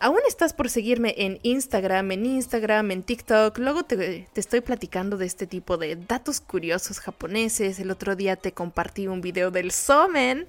aún 0.00 0.20
estás 0.26 0.52
por 0.52 0.70
seguirme 0.70 1.14
en 1.18 1.38
Instagram, 1.42 2.12
en 2.12 2.26
Instagram, 2.26 2.90
en 2.90 3.02
TikTok. 3.02 3.58
Luego 3.58 3.84
te, 3.84 4.28
estoy 4.34 4.60
platicando 4.60 5.16
de 5.16 5.26
este 5.26 5.46
tipo 5.46 5.76
de 5.76 5.96
datos 5.96 6.40
curiosos 6.40 7.00
japoneses. 7.00 7.78
El 7.80 7.90
otro 7.90 8.16
día 8.16 8.36
te 8.36 8.52
compartí 8.52 9.06
un 9.06 9.20
video 9.20 9.50
del 9.50 9.70
somen. 9.70 10.46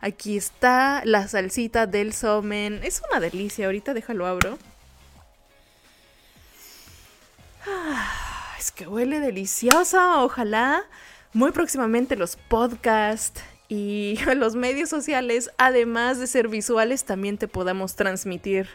Aquí 0.00 0.36
está 0.36 1.02
la 1.04 1.28
salsita 1.28 1.86
del 1.86 2.12
somen. 2.12 2.80
Es 2.82 3.02
una 3.10 3.20
delicia. 3.20 3.66
Ahorita 3.66 3.94
déjalo 3.94 4.26
abro. 4.26 4.58
Ah, 7.66 8.54
es 8.58 8.72
que 8.72 8.86
huele 8.86 9.20
delicioso. 9.20 10.24
Ojalá 10.24 10.84
muy 11.32 11.52
próximamente 11.52 12.16
los 12.16 12.36
podcasts 12.36 13.42
y 13.68 14.18
los 14.36 14.54
medios 14.54 14.90
sociales, 14.90 15.50
además 15.56 16.18
de 16.18 16.26
ser 16.26 16.48
visuales, 16.48 17.04
también 17.04 17.38
te 17.38 17.48
podamos 17.48 17.94
transmitir 17.96 18.68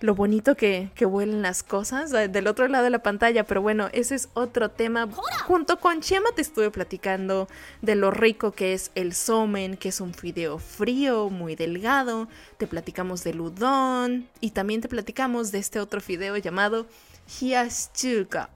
lo 0.00 0.14
bonito 0.14 0.56
que, 0.56 0.90
que 0.94 1.06
huelen 1.06 1.42
las 1.42 1.62
cosas 1.62 2.12
eh, 2.12 2.28
del 2.28 2.46
otro 2.46 2.68
lado 2.68 2.84
de 2.84 2.90
la 2.90 3.02
pantalla. 3.02 3.44
Pero 3.44 3.62
bueno, 3.62 3.88
ese 3.92 4.14
es 4.14 4.28
otro 4.34 4.70
tema. 4.70 5.08
Junto 5.46 5.78
con 5.78 6.00
Chema 6.00 6.30
te 6.34 6.42
estuve 6.42 6.70
platicando 6.70 7.48
de 7.82 7.94
lo 7.94 8.10
rico 8.10 8.52
que 8.52 8.72
es 8.72 8.90
el 8.94 9.14
somen, 9.14 9.76
que 9.76 9.88
es 9.88 10.00
un 10.00 10.14
fideo 10.14 10.58
frío, 10.58 11.30
muy 11.30 11.56
delgado. 11.56 12.28
Te 12.58 12.66
platicamos 12.66 13.24
del 13.24 13.40
udon 13.40 14.28
y 14.40 14.50
también 14.50 14.80
te 14.80 14.88
platicamos 14.88 15.52
de 15.52 15.58
este 15.58 15.80
otro 15.80 16.00
fideo 16.00 16.36
llamado 16.36 16.86
hiyachuka. 17.40 18.50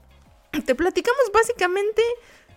Te 0.65 0.75
platicamos 0.75 1.31
básicamente 1.33 2.01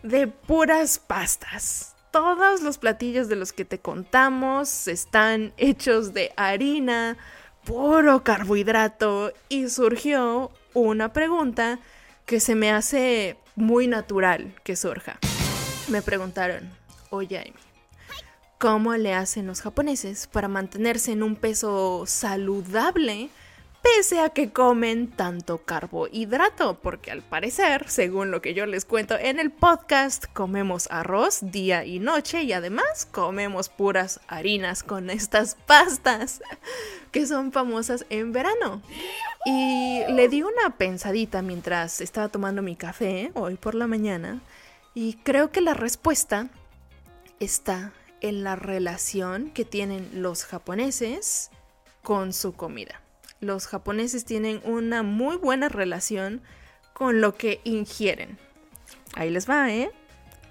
de 0.02 0.26
puras 0.26 0.98
pastas. 0.98 1.94
Todos 2.10 2.60
los 2.62 2.78
platillos 2.78 3.28
de 3.28 3.36
los 3.36 3.52
que 3.52 3.64
te 3.64 3.80
contamos 3.80 4.86
están 4.86 5.52
hechos 5.56 6.14
de 6.14 6.32
harina, 6.36 7.16
puro 7.64 8.22
carbohidrato 8.22 9.32
y 9.48 9.68
surgió 9.68 10.50
una 10.74 11.12
pregunta 11.12 11.78
que 12.26 12.40
se 12.40 12.54
me 12.54 12.70
hace 12.70 13.36
muy 13.56 13.86
natural 13.86 14.54
que 14.62 14.76
surja. 14.76 15.18
Me 15.88 16.02
preguntaron, 16.02 16.70
oye 17.10 17.52
¿cómo 18.58 18.94
le 18.96 19.12
hacen 19.12 19.46
los 19.46 19.60
japoneses 19.60 20.26
para 20.26 20.48
mantenerse 20.48 21.12
en 21.12 21.22
un 21.22 21.36
peso 21.36 22.04
saludable 22.06 23.28
pese 23.84 24.20
a 24.20 24.30
que 24.30 24.50
comen 24.50 25.10
tanto 25.10 25.58
carbohidrato, 25.58 26.80
porque 26.80 27.10
al 27.10 27.20
parecer, 27.20 27.90
según 27.90 28.30
lo 28.30 28.40
que 28.40 28.54
yo 28.54 28.64
les 28.64 28.86
cuento 28.86 29.18
en 29.18 29.38
el 29.38 29.50
podcast, 29.50 30.24
comemos 30.32 30.88
arroz 30.90 31.40
día 31.42 31.84
y 31.84 31.98
noche 31.98 32.44
y 32.44 32.54
además 32.54 33.06
comemos 33.12 33.68
puras 33.68 34.20
harinas 34.26 34.82
con 34.82 35.10
estas 35.10 35.56
pastas 35.66 36.40
que 37.12 37.26
son 37.26 37.52
famosas 37.52 38.06
en 38.08 38.32
verano. 38.32 38.80
Y 39.44 40.00
le 40.08 40.30
di 40.30 40.42
una 40.42 40.78
pensadita 40.78 41.42
mientras 41.42 42.00
estaba 42.00 42.28
tomando 42.30 42.62
mi 42.62 42.76
café 42.76 43.32
hoy 43.34 43.56
por 43.56 43.74
la 43.74 43.86
mañana 43.86 44.40
y 44.94 45.14
creo 45.24 45.50
que 45.50 45.60
la 45.60 45.74
respuesta 45.74 46.48
está 47.38 47.92
en 48.22 48.44
la 48.44 48.56
relación 48.56 49.50
que 49.50 49.66
tienen 49.66 50.22
los 50.22 50.46
japoneses 50.46 51.50
con 52.02 52.32
su 52.32 52.54
comida 52.54 53.03
los 53.44 53.66
japoneses 53.66 54.24
tienen 54.24 54.60
una 54.64 55.02
muy 55.02 55.36
buena 55.36 55.68
relación 55.68 56.42
con 56.92 57.20
lo 57.20 57.36
que 57.36 57.60
ingieren. 57.64 58.38
Ahí 59.14 59.30
les 59.30 59.48
va, 59.48 59.70
¿eh? 59.72 59.90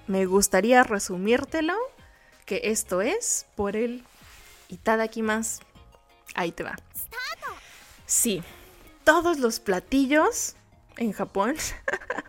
Me 0.08 0.26
gustaría 0.26 0.84
resumírtelo 0.84 1.76
que 2.46 2.62
esto 2.66 3.02
es 3.02 3.46
por 3.56 3.76
el 3.76 4.04
más. 5.22 5.62
Ahí 6.36 6.52
te 6.52 6.64
va. 6.64 6.76
Sí, 8.06 8.44
todos 9.04 9.40
los 9.40 9.60
platillos 9.60 10.56
en 10.98 11.12
Japón 11.14 11.56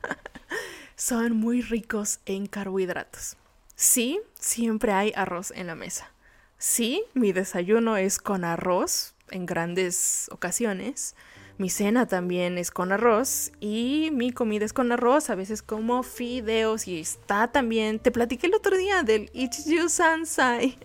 son 0.96 1.36
muy 1.36 1.62
ricos 1.62 2.20
en 2.26 2.46
carbohidratos. 2.46 3.36
Sí, 3.76 4.20
siempre 4.38 4.92
hay 4.92 5.12
arroz 5.16 5.50
en 5.50 5.66
la 5.66 5.74
mesa. 5.74 6.10
Sí, 6.58 7.02
mi 7.12 7.32
desayuno 7.32 7.96
es 7.96 8.18
con 8.18 8.44
arroz, 8.44 9.13
en 9.30 9.46
grandes 9.46 10.28
ocasiones. 10.30 11.14
Mi 11.56 11.70
cena 11.70 12.06
también 12.06 12.58
es 12.58 12.70
con 12.72 12.90
arroz 12.90 13.52
y 13.60 14.10
mi 14.12 14.32
comida 14.32 14.64
es 14.64 14.72
con 14.72 14.90
arroz, 14.90 15.30
a 15.30 15.36
veces 15.36 15.62
como 15.62 16.02
fideos 16.02 16.88
y 16.88 16.98
está 16.98 17.52
también, 17.52 18.00
te 18.00 18.10
platiqué 18.10 18.48
el 18.48 18.54
otro 18.54 18.76
día 18.76 19.02
del 19.04 19.30
Ichiyu 19.32 19.88
Sansai. 19.88 20.76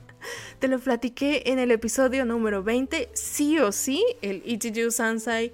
Te 0.60 0.68
lo 0.68 0.78
platiqué 0.80 1.44
en 1.46 1.60
el 1.60 1.72
episodio 1.72 2.26
número 2.26 2.62
20, 2.62 3.10
sí 3.14 3.58
o 3.58 3.72
sí, 3.72 4.04
el 4.22 4.44
Ichiyu 4.46 4.92
Sansai 4.92 5.54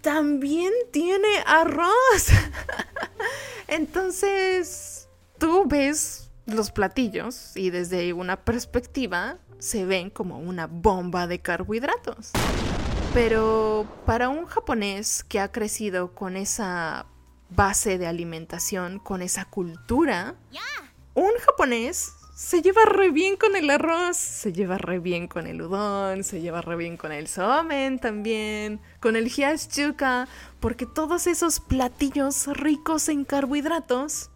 también 0.00 0.72
tiene 0.90 1.28
arroz. 1.46 2.28
Entonces, 3.68 5.08
tú 5.38 5.64
ves 5.66 6.30
los 6.46 6.70
platillos 6.70 7.52
y 7.54 7.70
desde 7.70 8.12
una 8.14 8.36
perspectiva 8.42 9.38
se 9.58 9.84
ven 9.84 10.10
como 10.10 10.38
una 10.38 10.66
bomba 10.66 11.26
de 11.26 11.40
carbohidratos. 11.40 12.32
Pero 13.14 13.86
para 14.06 14.28
un 14.28 14.46
japonés 14.46 15.24
que 15.24 15.40
ha 15.40 15.50
crecido 15.50 16.14
con 16.14 16.36
esa 16.36 17.06
base 17.50 17.98
de 17.98 18.06
alimentación, 18.06 18.98
con 18.98 19.22
esa 19.22 19.44
cultura, 19.46 20.34
un 21.14 21.32
japonés 21.44 22.12
se 22.38 22.62
lleva 22.62 22.84
re 22.84 23.10
bien 23.10 23.36
con 23.36 23.56
el 23.56 23.68
arroz, 23.68 24.16
se 24.16 24.52
lleva 24.52 24.78
re 24.78 25.00
bien 25.00 25.26
con 25.26 25.48
el 25.48 25.60
udon, 25.60 26.22
se 26.22 26.40
lleva 26.40 26.60
re 26.60 26.76
bien 26.76 26.96
con 26.96 27.10
el 27.10 27.26
somen 27.26 27.98
también, 27.98 28.80
con 29.00 29.16
el 29.16 29.28
hyashuka, 29.28 30.28
porque 30.60 30.86
todos 30.86 31.26
esos 31.26 31.58
platillos 31.58 32.46
ricos 32.46 33.08
en 33.08 33.24
carbohidratos 33.24 34.30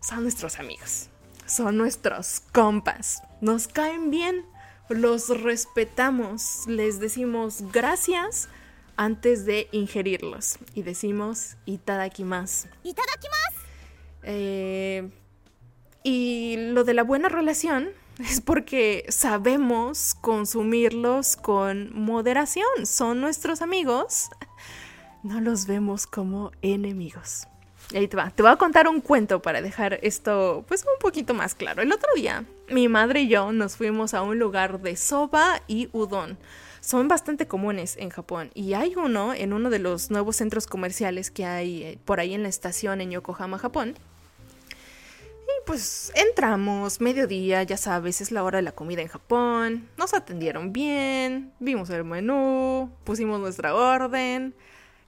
son 0.00 0.22
nuestros 0.22 0.60
amigos, 0.60 1.08
son 1.44 1.78
nuestros 1.78 2.42
compas, 2.52 3.22
nos 3.40 3.66
caen 3.66 4.12
bien, 4.12 4.46
los 4.88 5.28
respetamos, 5.42 6.66
les 6.66 7.00
decimos 7.00 7.64
gracias 7.72 8.48
antes 8.96 9.44
de 9.44 9.68
ingerirlos 9.72 10.58
y 10.74 10.82
decimos 10.82 11.56
itadakimasu. 11.66 12.68
Itadakimasu. 12.84 13.60
Eh, 14.24 15.10
y 16.04 16.56
lo 16.58 16.84
de 16.84 16.94
la 16.94 17.02
buena 17.02 17.28
relación 17.28 17.90
es 18.18 18.40
porque 18.40 19.04
sabemos 19.08 20.14
consumirlos 20.14 21.36
con 21.36 21.90
moderación. 21.94 22.86
Son 22.86 23.20
nuestros 23.20 23.62
amigos. 23.62 24.30
No 25.24 25.40
los 25.40 25.66
vemos 25.66 26.08
como 26.08 26.50
enemigos. 26.62 27.46
Y 27.92 27.96
ahí 27.98 28.08
te 28.08 28.16
va. 28.16 28.30
Te 28.30 28.42
voy 28.42 28.50
a 28.50 28.56
contar 28.56 28.88
un 28.88 29.00
cuento 29.00 29.42
para 29.42 29.60
dejar 29.60 29.98
esto 30.02 30.64
pues 30.66 30.82
un 30.82 30.98
poquito 30.98 31.34
más 31.34 31.54
claro. 31.54 31.82
El 31.82 31.92
otro 31.92 32.08
día, 32.14 32.44
mi 32.68 32.88
madre 32.88 33.22
y 33.22 33.28
yo 33.28 33.52
nos 33.52 33.76
fuimos 33.76 34.14
a 34.14 34.22
un 34.22 34.38
lugar 34.38 34.80
de 34.80 34.96
soba 34.96 35.62
y 35.66 35.88
udon. 35.92 36.38
Son 36.80 37.06
bastante 37.06 37.46
comunes 37.46 37.96
en 37.98 38.10
Japón 38.10 38.50
y 38.54 38.74
hay 38.74 38.94
uno 38.96 39.34
en 39.34 39.52
uno 39.52 39.70
de 39.70 39.78
los 39.78 40.10
nuevos 40.10 40.36
centros 40.36 40.66
comerciales 40.66 41.30
que 41.30 41.44
hay 41.44 41.82
eh, 41.84 41.98
por 42.04 42.18
ahí 42.18 42.34
en 42.34 42.42
la 42.42 42.48
estación 42.48 43.00
en 43.00 43.10
Yokohama, 43.10 43.58
Japón 43.58 43.94
pues 45.64 46.12
entramos, 46.14 47.00
mediodía, 47.00 47.62
ya 47.62 47.76
sabes, 47.76 48.20
es 48.20 48.32
la 48.32 48.42
hora 48.42 48.58
de 48.58 48.62
la 48.62 48.72
comida 48.72 49.02
en 49.02 49.08
Japón. 49.08 49.88
Nos 49.96 50.14
atendieron 50.14 50.72
bien, 50.72 51.52
vimos 51.60 51.90
el 51.90 52.04
menú, 52.04 52.90
pusimos 53.04 53.40
nuestra 53.40 53.74
orden 53.74 54.54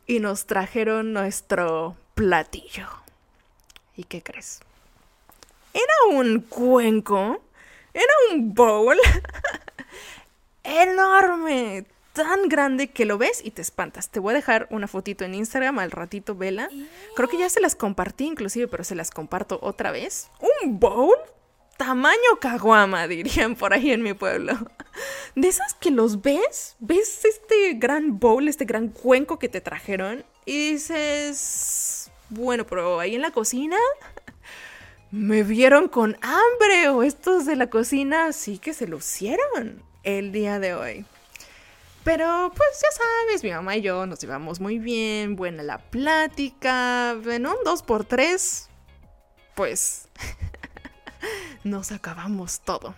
y 0.06 0.20
nos 0.20 0.46
trajeron 0.46 1.12
nuestro 1.12 1.96
platillo. 2.14 2.88
¿Y 3.96 4.04
qué 4.04 4.22
crees? 4.22 4.60
Era 5.72 6.18
un 6.18 6.40
cuenco, 6.40 7.42
era 7.92 8.12
un 8.32 8.54
bowl 8.54 8.96
enorme, 10.64 11.84
tan 12.12 12.48
grande 12.48 12.88
que 12.88 13.04
lo 13.04 13.18
ves 13.18 13.40
y 13.44 13.50
te 13.50 13.60
espantas. 13.60 14.08
Te 14.08 14.20
voy 14.20 14.32
a 14.32 14.36
dejar 14.36 14.68
una 14.70 14.86
fotito 14.86 15.24
en 15.24 15.34
Instagram 15.34 15.80
al 15.80 15.90
ratito, 15.90 16.34
vela. 16.34 16.70
Creo 17.16 17.28
que 17.28 17.38
ya 17.38 17.50
se 17.50 17.60
las 17.60 17.74
compartí 17.74 18.24
inclusive, 18.26 18.68
pero 18.68 18.84
se 18.84 18.94
las 18.94 19.10
comparto 19.10 19.58
otra 19.62 19.90
vez. 19.90 20.30
¿Un 20.62 20.78
bowl? 20.78 21.16
Tamaño 21.76 22.38
caguama, 22.40 23.06
dirían 23.08 23.56
por 23.56 23.74
ahí 23.74 23.90
en 23.90 24.02
mi 24.02 24.14
pueblo. 24.14 24.54
De 25.34 25.48
esas 25.48 25.74
que 25.74 25.90
los 25.90 26.22
ves, 26.22 26.76
ves 26.78 27.24
este 27.24 27.74
gran 27.74 28.20
bowl, 28.20 28.46
este 28.46 28.64
gran 28.64 28.88
cuenco 28.88 29.40
que 29.40 29.48
te 29.48 29.60
trajeron 29.60 30.24
y 30.46 30.72
dices, 30.72 32.03
bueno, 32.30 32.66
pero 32.66 33.00
ahí 33.00 33.14
en 33.14 33.22
la 33.22 33.30
cocina 33.30 33.76
me 35.10 35.42
vieron 35.42 35.88
con 35.88 36.16
hambre 36.22 36.88
o 36.88 37.02
estos 37.02 37.46
de 37.46 37.56
la 37.56 37.68
cocina 37.68 38.32
sí 38.32 38.58
que 38.58 38.74
se 38.74 38.86
lucieron 38.86 39.82
el 40.02 40.32
día 40.32 40.58
de 40.58 40.74
hoy. 40.74 41.06
Pero 42.04 42.52
pues 42.54 42.68
ya 42.82 42.88
sabes, 42.90 43.42
mi 43.42 43.50
mamá 43.50 43.76
y 43.76 43.82
yo 43.82 44.04
nos 44.06 44.20
llevamos 44.20 44.60
muy 44.60 44.78
bien, 44.78 45.36
buena 45.36 45.62
la 45.62 45.78
plática, 45.78 47.12
en 47.12 47.46
un 47.46 47.56
2x3, 47.64 48.66
pues 49.54 50.08
nos 51.64 51.92
acabamos 51.92 52.60
todo. 52.60 52.94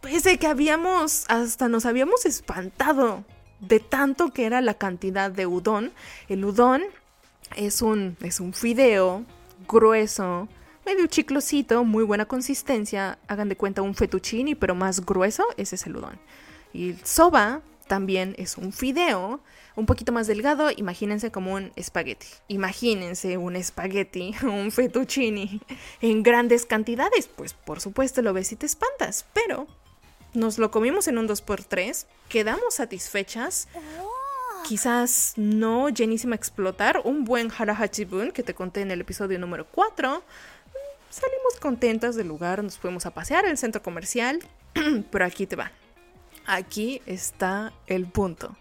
Pese 0.00 0.38
que 0.38 0.48
habíamos, 0.48 1.24
hasta 1.28 1.68
nos 1.68 1.86
habíamos 1.86 2.24
espantado 2.26 3.24
de 3.60 3.78
tanto 3.78 4.32
que 4.32 4.46
era 4.46 4.60
la 4.60 4.74
cantidad 4.74 5.30
de 5.30 5.46
udon. 5.46 5.92
El 6.28 6.44
udon 6.44 6.82
es 7.56 7.82
un, 7.82 8.16
es 8.20 8.40
un 8.40 8.52
fideo 8.52 9.24
grueso, 9.68 10.48
medio 10.84 11.06
chiclosito, 11.06 11.84
muy 11.84 12.04
buena 12.04 12.26
consistencia. 12.26 13.18
Hagan 13.28 13.48
de 13.48 13.56
cuenta 13.56 13.82
un 13.82 13.94
fettuccini, 13.94 14.54
pero 14.54 14.74
más 14.74 15.04
grueso, 15.04 15.44
ese 15.56 15.76
es. 15.76 15.84
Y 16.72 16.90
el 16.90 17.04
soba 17.04 17.62
también 17.86 18.34
es 18.38 18.56
un 18.56 18.72
fideo 18.72 19.40
un 19.74 19.86
poquito 19.86 20.10
más 20.10 20.26
delgado, 20.26 20.70
imagínense 20.76 21.30
como 21.30 21.54
un 21.54 21.72
espagueti. 21.76 22.26
Imagínense 22.48 23.36
un 23.36 23.54
espagueti, 23.54 24.34
un 24.42 24.72
fettuccini 24.72 25.60
en 26.00 26.22
grandes 26.22 26.66
cantidades. 26.66 27.28
Pues 27.28 27.54
por 27.54 27.80
supuesto 27.80 28.20
lo 28.22 28.32
ves 28.32 28.50
y 28.52 28.56
te 28.56 28.66
espantas, 28.66 29.24
pero 29.32 29.68
nos 30.34 30.58
lo 30.58 30.70
comimos 30.70 31.06
en 31.08 31.18
un 31.18 31.28
2x3, 31.28 32.06
quedamos 32.28 32.74
satisfechas. 32.74 33.68
Quizás 34.68 35.32
no 35.36 35.88
llenísima 35.88 36.34
a 36.34 36.36
explotar, 36.36 37.00
un 37.04 37.24
buen 37.24 37.50
harahachibun 37.50 38.32
que 38.32 38.42
te 38.42 38.52
conté 38.52 38.82
en 38.82 38.90
el 38.90 39.00
episodio 39.00 39.38
número 39.38 39.66
4. 39.66 40.22
Salimos 41.08 41.58
contentas 41.58 42.16
del 42.16 42.28
lugar, 42.28 42.62
nos 42.62 42.76
fuimos 42.76 43.06
a 43.06 43.14
pasear 43.14 43.46
al 43.46 43.56
centro 43.56 43.82
comercial, 43.82 44.40
pero 45.10 45.24
aquí 45.24 45.46
te 45.46 45.56
va. 45.56 45.72
Aquí 46.44 47.00
está 47.06 47.72
el 47.86 48.08
punto. 48.08 48.58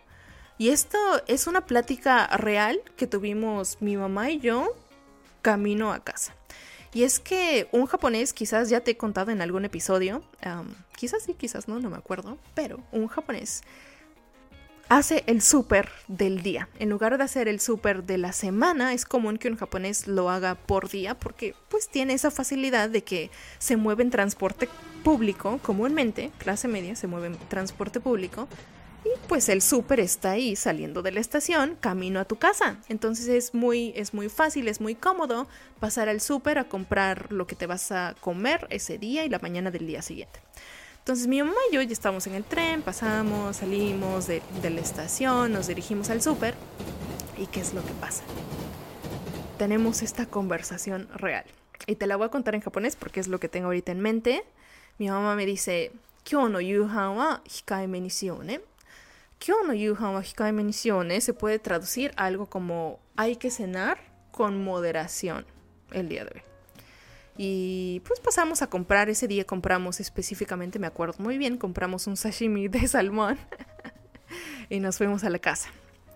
Y 0.57 0.69
esto 0.69 0.97
es 1.27 1.45
una 1.45 1.65
plática 1.65 2.25
real 2.37 2.79
que 2.95 3.05
tuvimos 3.05 3.81
mi 3.81 3.97
mamá 3.97 4.31
y 4.31 4.39
yo 4.39 4.77
camino 5.41 5.91
a 5.91 6.05
casa. 6.05 6.33
Y 6.93 7.03
es 7.03 7.19
que 7.19 7.67
un 7.73 7.85
japonés, 7.85 8.31
quizás 8.31 8.69
ya 8.69 8.79
te 8.79 8.91
he 8.91 8.97
contado 8.97 9.31
en 9.31 9.41
algún 9.41 9.65
episodio, 9.65 10.23
quizás 10.95 11.23
sí, 11.23 11.33
quizás 11.33 11.67
no, 11.67 11.81
no 11.81 11.89
me 11.89 11.97
acuerdo, 11.97 12.37
pero 12.55 12.79
un 12.93 13.09
japonés 13.09 13.61
hace 14.89 15.23
el 15.27 15.41
súper 15.41 15.89
del 16.07 16.41
día. 16.41 16.69
En 16.79 16.89
lugar 16.89 17.17
de 17.17 17.23
hacer 17.23 17.47
el 17.47 17.59
súper 17.59 18.03
de 18.03 18.17
la 18.17 18.31
semana, 18.31 18.93
es 18.93 19.05
común 19.05 19.37
que 19.37 19.49
un 19.49 19.57
japonés 19.57 20.07
lo 20.07 20.29
haga 20.29 20.55
por 20.55 20.89
día 20.89 21.15
porque 21.15 21.55
pues 21.69 21.89
tiene 21.89 22.13
esa 22.13 22.31
facilidad 22.31 22.89
de 22.89 23.03
que 23.03 23.29
se 23.59 23.77
mueve 23.77 24.03
en 24.03 24.11
transporte 24.11 24.69
público, 25.03 25.59
comúnmente, 25.61 26.31
clase 26.37 26.67
media 26.67 26.95
se 26.95 27.07
mueve 27.07 27.27
en 27.27 27.37
transporte 27.49 27.99
público. 27.99 28.47
Y 29.05 29.09
pues 29.27 29.47
el 29.47 29.61
súper 29.61 29.99
está 30.01 30.31
ahí 30.31 30.55
saliendo 30.55 31.01
de 31.01 31.11
la 31.11 31.21
estación, 31.21 31.77
camino 31.79 32.19
a 32.19 32.25
tu 32.25 32.37
casa. 32.37 32.77
Entonces 32.89 33.27
es 33.27 33.53
muy, 33.53 33.93
es 33.95 34.13
muy 34.13 34.27
fácil, 34.27 34.67
es 34.67 34.81
muy 34.81 34.95
cómodo 34.95 35.47
pasar 35.79 36.09
al 36.09 36.19
súper 36.19 36.57
a 36.57 36.65
comprar 36.65 37.31
lo 37.31 37.47
que 37.47 37.55
te 37.55 37.67
vas 37.67 37.91
a 37.91 38.15
comer 38.19 38.67
ese 38.69 38.97
día 38.97 39.23
y 39.23 39.29
la 39.29 39.39
mañana 39.39 39.71
del 39.71 39.87
día 39.87 40.01
siguiente. 40.01 40.41
Entonces 41.07 41.27
mi 41.27 41.41
mamá 41.41 41.55
y 41.71 41.73
yo 41.73 41.81
ya 41.81 41.93
estábamos 41.93 42.27
en 42.27 42.33
el 42.33 42.43
tren, 42.43 42.81
pasamos, 42.81 43.55
salimos 43.55 44.27
de, 44.27 44.41
la 44.61 44.81
estación, 44.81 45.53
nos 45.53 45.67
dirigimos 45.67 46.09
al 46.09 46.21
súper. 46.21 46.53
¿Y 47.37 47.47
qué 47.47 47.61
es 47.61 47.73
lo 47.73 47.81
que 47.81 47.93
pasa? 47.93 48.25
Tenemos 49.57 50.01
esta 50.01 50.25
conversación 50.25 51.07
real. 51.15 51.45
Y 51.85 51.95
te 51.95 52.07
la 52.07 52.17
voy 52.17 52.25
a 52.25 52.29
contar 52.29 52.55
en 52.55 52.61
japonés 52.61 52.97
porque 52.97 53.21
es 53.21 53.29
lo 53.29 53.39
que 53.39 53.47
tengo 53.47 53.67
ahorita 53.67 53.93
en 53.93 54.01
mente. 54.01 54.43
Mi 54.97 55.07
mamá 55.07 55.37
me 55.37 55.45
dice, 55.45 55.93
Kyo 56.25 56.49
no 56.49 56.59
yuhan 56.59 57.15
wa 57.15 57.41
hikaeme 57.45 58.01
ni 58.01 58.09
shione. 58.09 58.59
Kyo 59.39 59.63
no 59.65 59.73
yuhan 59.73 60.13
wa 60.13 60.21
hikaeme 60.21 60.61
ni 60.61 60.73
shione 60.73 61.21
se 61.21 61.31
puede 61.31 61.57
traducir 61.57 62.11
algo 62.17 62.47
como 62.47 62.99
hay 63.15 63.37
que 63.37 63.49
cenar 63.49 63.97
con 64.33 64.61
moderación 64.61 65.45
el 65.93 66.09
día 66.09 66.25
de 66.25 66.31
hoy. 66.35 66.56
Y 67.37 68.01
pues 68.07 68.19
pasamos 68.19 68.63
a 68.63 68.67
comprar, 68.67 69.09
ese 69.09 69.27
día 69.27 69.45
compramos 69.45 69.99
específicamente, 69.99 70.79
me 70.79 70.87
acuerdo 70.87 71.23
muy 71.23 71.37
bien, 71.37 71.57
compramos 71.57 72.07
un 72.07 72.17
sashimi 72.17 72.67
de 72.67 72.87
salmón 72.87 73.37
y 74.69 74.79
nos 74.79 74.97
fuimos 74.97 75.23
a 75.23 75.29
la 75.29 75.37
casa. 75.37 75.69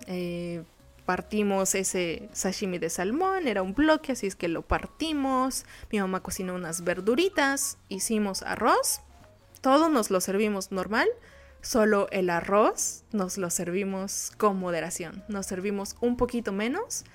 Eh, 0.08 0.64
partimos 1.06 1.76
ese 1.76 2.28
sashimi 2.34 2.80
de 2.80 2.90
salmón, 2.90 3.48
era 3.48 3.62
un 3.62 3.76
bloque, 3.76 4.14
así 4.14 4.26
es 4.26 4.36
que 4.36 4.48
lo 4.48 4.64
partimos. 4.64 5.66
Mi 5.92 6.00
mamá 6.00 6.22
cocinó 6.24 6.56
unas 6.56 6.84
verduritas, 6.84 7.78
hicimos 7.88 8.42
arroz, 8.42 9.02
todo 9.62 9.90
nos 9.90 10.10
lo 10.10 10.22
servimos 10.22 10.72
normal, 10.72 11.08
solo 11.62 12.08
el 12.12 12.32
arroz 12.32 13.04
nos 13.12 13.38
lo 13.38 13.52
servimos 13.52 14.32
con 14.38 14.58
moderación, 14.58 15.24
nos 15.28 15.46
servimos 15.46 15.96
un 16.02 16.18
poquito 16.18 16.52
menos 16.52 17.06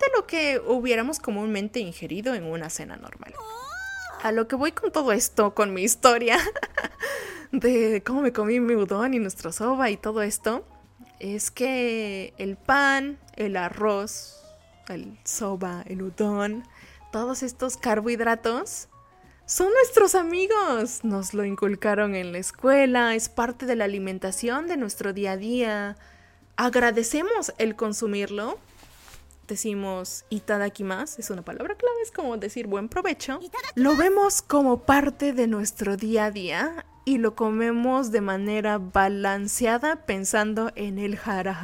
de 0.00 0.06
lo 0.16 0.26
que 0.26 0.60
hubiéramos 0.64 1.18
comúnmente 1.18 1.80
ingerido 1.80 2.34
en 2.34 2.44
una 2.44 2.70
cena 2.70 2.96
normal. 2.96 3.34
A 4.22 4.32
lo 4.32 4.48
que 4.48 4.56
voy 4.56 4.72
con 4.72 4.90
todo 4.90 5.12
esto, 5.12 5.54
con 5.54 5.74
mi 5.74 5.82
historia 5.82 6.38
de 7.52 8.02
cómo 8.04 8.22
me 8.22 8.32
comí 8.32 8.60
mi 8.60 8.74
udon 8.74 9.14
y 9.14 9.18
nuestro 9.18 9.52
soba 9.52 9.90
y 9.90 9.96
todo 9.96 10.22
esto, 10.22 10.64
es 11.20 11.50
que 11.50 12.34
el 12.38 12.56
pan, 12.56 13.18
el 13.36 13.56
arroz, 13.56 14.42
el 14.88 15.18
soba, 15.24 15.82
el 15.86 16.02
udon, 16.02 16.64
todos 17.12 17.42
estos 17.42 17.76
carbohidratos 17.76 18.88
son 19.46 19.72
nuestros 19.72 20.14
amigos. 20.14 21.04
Nos 21.04 21.34
lo 21.34 21.44
inculcaron 21.44 22.14
en 22.14 22.32
la 22.32 22.38
escuela, 22.38 23.14
es 23.14 23.28
parte 23.28 23.66
de 23.66 23.76
la 23.76 23.84
alimentación 23.84 24.66
de 24.66 24.76
nuestro 24.76 25.12
día 25.12 25.32
a 25.32 25.36
día. 25.36 25.96
Agradecemos 26.56 27.52
el 27.58 27.76
consumirlo. 27.76 28.58
Decimos 29.46 30.24
itadakimasu, 30.30 31.20
es 31.20 31.30
una 31.30 31.42
palabra 31.42 31.74
clave, 31.74 31.96
es 32.02 32.10
como 32.10 32.36
decir 32.36 32.66
buen 32.66 32.88
provecho. 32.88 33.40
Lo 33.74 33.96
vemos 33.96 34.42
como 34.42 34.82
parte 34.82 35.32
de 35.32 35.46
nuestro 35.46 35.96
día 35.96 36.26
a 36.26 36.30
día 36.30 36.86
y 37.04 37.18
lo 37.18 37.34
comemos 37.34 38.10
de 38.10 38.22
manera 38.22 38.78
balanceada 38.78 40.06
pensando 40.06 40.72
en 40.76 40.98
el 40.98 41.18
hara 41.22 41.60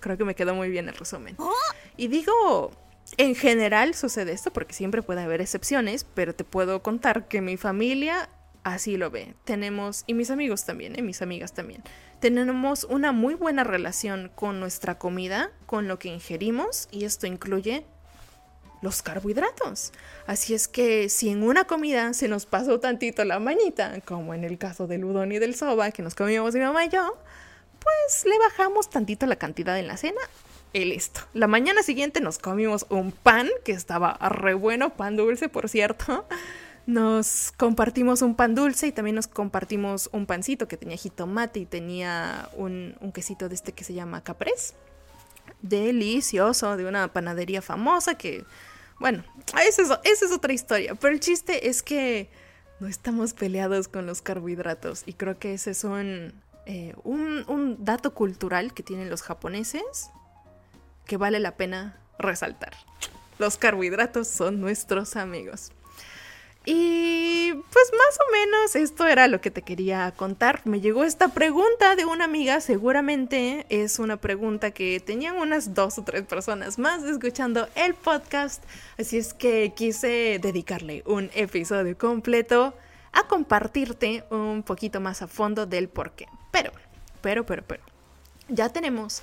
Creo 0.00 0.16
que 0.16 0.24
me 0.24 0.34
quedó 0.34 0.54
muy 0.54 0.70
bien 0.70 0.88
el 0.88 0.94
resumen. 0.94 1.34
¡Oh! 1.38 1.52
Y 1.96 2.08
digo 2.08 2.70
en 3.18 3.34
general 3.34 3.94
sucede 3.94 4.32
esto 4.32 4.52
porque 4.52 4.74
siempre 4.74 5.02
puede 5.02 5.22
haber 5.22 5.40
excepciones, 5.40 6.04
pero 6.04 6.34
te 6.34 6.44
puedo 6.44 6.82
contar 6.82 7.28
que 7.28 7.40
mi 7.40 7.56
familia 7.56 8.28
así 8.66 8.96
lo 8.96 9.10
ve. 9.10 9.34
Tenemos, 9.44 10.02
y 10.06 10.14
mis 10.14 10.30
amigos 10.30 10.64
también, 10.64 10.98
y 10.98 11.02
mis 11.02 11.22
amigas 11.22 11.52
también, 11.52 11.82
tenemos 12.20 12.84
una 12.84 13.12
muy 13.12 13.34
buena 13.34 13.62
relación 13.62 14.30
con 14.34 14.58
nuestra 14.58 14.98
comida, 14.98 15.52
con 15.66 15.86
lo 15.86 15.98
que 15.98 16.08
ingerimos, 16.08 16.88
y 16.90 17.04
esto 17.04 17.26
incluye 17.26 17.86
los 18.82 19.02
carbohidratos. 19.02 19.92
Así 20.26 20.52
es 20.52 20.66
que 20.66 21.08
si 21.08 21.30
en 21.30 21.44
una 21.44 21.64
comida 21.64 22.12
se 22.12 22.26
nos 22.28 22.44
pasó 22.46 22.80
tantito 22.80 23.24
la 23.24 23.38
manita, 23.38 24.00
como 24.04 24.34
en 24.34 24.42
el 24.42 24.58
caso 24.58 24.86
del 24.86 25.04
udon 25.04 25.32
y 25.32 25.38
del 25.38 25.54
soba 25.54 25.92
que 25.92 26.02
nos 26.02 26.14
comíamos 26.14 26.54
mi 26.54 26.60
mamá 26.60 26.84
y 26.84 26.88
yo, 26.88 27.16
pues 27.78 28.24
le 28.24 28.36
bajamos 28.38 28.90
tantito 28.90 29.26
la 29.26 29.36
cantidad 29.36 29.78
en 29.78 29.86
la 29.86 29.96
cena 29.96 30.20
y 30.72 30.84
listo. 30.84 31.20
La 31.34 31.46
mañana 31.46 31.84
siguiente 31.84 32.20
nos 32.20 32.38
comimos 32.38 32.84
un 32.88 33.12
pan 33.12 33.48
que 33.64 33.72
estaba 33.72 34.18
re 34.28 34.54
bueno, 34.54 34.90
pan 34.90 35.16
dulce 35.16 35.48
por 35.48 35.68
cierto. 35.68 36.26
Nos 36.86 37.52
compartimos 37.56 38.22
un 38.22 38.36
pan 38.36 38.54
dulce 38.54 38.86
y 38.86 38.92
también 38.92 39.16
nos 39.16 39.26
compartimos 39.26 40.08
un 40.12 40.24
pancito 40.24 40.68
que 40.68 40.76
tenía 40.76 40.96
jitomate 40.96 41.58
y 41.58 41.66
tenía 41.66 42.48
un, 42.54 42.96
quesito 43.12 43.48
de 43.48 43.56
este 43.56 43.72
que 43.72 43.82
se 43.82 43.92
llama 43.92 44.22
caprés. 44.22 44.74
Delicioso, 45.62 46.76
de 46.76 46.86
una 46.86 47.12
panadería 47.12 47.60
famosa 47.60 48.16
que, 48.16 48.44
bueno, 49.00 49.24
esa 49.66 50.00
es, 50.04 50.32
otra 50.32 50.52
historia. 50.52 50.94
Pero 50.94 51.12
el 51.12 51.18
chiste 51.18 51.68
es 51.68 51.82
que 51.82 52.30
no 52.78 52.86
estamos 52.86 53.34
peleados 53.34 53.88
con 53.88 54.06
los 54.06 54.22
carbohidratos 54.22 55.02
y 55.06 55.14
creo 55.14 55.40
que 55.40 55.54
ese 55.54 55.72
es 55.72 55.82
un, 55.82 56.40
eh, 56.66 56.94
un 57.02 57.76
dato 57.80 58.14
cultural 58.14 58.72
que 58.74 58.84
tienen 58.84 59.10
los 59.10 59.22
japoneses 59.22 60.10
que 61.04 61.16
vale 61.16 61.40
la 61.40 61.56
pena 61.56 61.98
resaltar. 62.18 62.74
Los 63.38 63.56
carbohidratos 63.56 64.28
son 64.28 64.60
nuestros 64.60 65.16
amigos. 65.16 65.72
Y 66.68 67.52
pues 67.52 67.92
más 67.92 68.18
o 68.18 68.32
menos 68.32 68.74
esto 68.74 69.06
era 69.06 69.28
lo 69.28 69.40
que 69.40 69.52
te 69.52 69.62
quería 69.62 70.12
contar. 70.16 70.62
Me 70.64 70.80
llegó 70.80 71.04
esta 71.04 71.28
pregunta 71.28 71.94
de 71.94 72.04
una 72.04 72.24
amiga, 72.24 72.60
seguramente 72.60 73.66
es 73.68 74.00
una 74.00 74.16
pregunta 74.16 74.72
que 74.72 74.98
tenían 74.98 75.36
unas 75.36 75.74
dos 75.74 75.96
o 75.96 76.02
tres 76.02 76.22
personas 76.22 76.76
más 76.76 77.04
escuchando 77.04 77.68
el 77.76 77.94
podcast, 77.94 78.64
así 78.98 79.16
es 79.16 79.32
que 79.32 79.72
quise 79.76 80.40
dedicarle 80.42 81.04
un 81.06 81.30
episodio 81.34 81.96
completo 81.96 82.74
a 83.12 83.28
compartirte 83.28 84.24
un 84.30 84.64
poquito 84.64 85.00
más 85.00 85.22
a 85.22 85.28
fondo 85.28 85.66
del 85.66 85.88
por 85.88 86.16
qué. 86.16 86.26
Pero, 86.50 86.72
pero, 87.22 87.46
pero, 87.46 87.62
pero, 87.64 87.82
ya 88.48 88.70
tenemos 88.70 89.22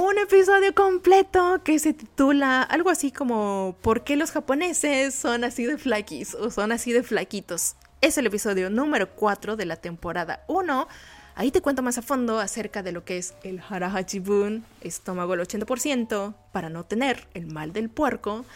un 0.00 0.16
episodio 0.16 0.74
completo 0.74 1.60
que 1.62 1.78
se 1.78 1.92
titula 1.92 2.62
algo 2.62 2.88
así 2.88 3.12
como 3.12 3.76
¿Por 3.82 4.02
qué 4.02 4.16
los 4.16 4.30
japoneses 4.30 5.14
son 5.14 5.44
así 5.44 5.66
de 5.66 5.76
flaquis 5.76 6.34
o 6.34 6.50
son 6.50 6.72
así 6.72 6.90
de 6.90 7.02
flaquitos? 7.02 7.76
Es 8.00 8.16
el 8.16 8.26
episodio 8.26 8.70
número 8.70 9.10
4 9.10 9.56
de 9.56 9.66
la 9.66 9.76
temporada 9.76 10.42
1. 10.48 10.88
Ahí 11.34 11.50
te 11.50 11.60
cuento 11.60 11.82
más 11.82 11.98
a 11.98 12.02
fondo 12.02 12.40
acerca 12.40 12.82
de 12.82 12.92
lo 12.92 13.04
que 13.04 13.18
es 13.18 13.34
el 13.42 13.60
harahachibun, 13.60 14.64
estómago 14.80 15.34
al 15.34 15.40
80%, 15.40 16.34
para 16.50 16.70
no 16.70 16.84
tener 16.84 17.28
el 17.34 17.48
mal 17.48 17.74
del 17.74 17.90
puerco. 17.90 18.46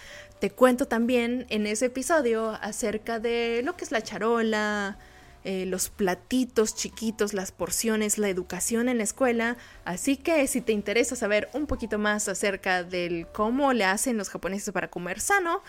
Te 0.40 0.48
cuento 0.48 0.86
también 0.86 1.44
en 1.50 1.66
ese 1.66 1.86
episodio 1.86 2.52
acerca 2.62 3.18
de 3.18 3.60
lo 3.62 3.76
que 3.76 3.84
es 3.84 3.92
la 3.92 4.00
charola, 4.00 4.96
eh, 5.44 5.66
los 5.66 5.90
platitos 5.90 6.74
chiquitos, 6.74 7.34
las 7.34 7.52
porciones, 7.52 8.16
la 8.16 8.30
educación 8.30 8.88
en 8.88 8.96
la 8.96 9.04
escuela. 9.04 9.58
Así 9.84 10.16
que 10.16 10.46
si 10.46 10.62
te 10.62 10.72
interesa 10.72 11.16
saber 11.16 11.50
un 11.52 11.66
poquito 11.66 11.98
más 11.98 12.28
acerca 12.28 12.82
del 12.82 13.26
cómo 13.26 13.74
le 13.74 13.84
hacen 13.84 14.16
los 14.16 14.30
japoneses 14.30 14.72
para 14.72 14.88
comer 14.88 15.20
sano, 15.20 15.62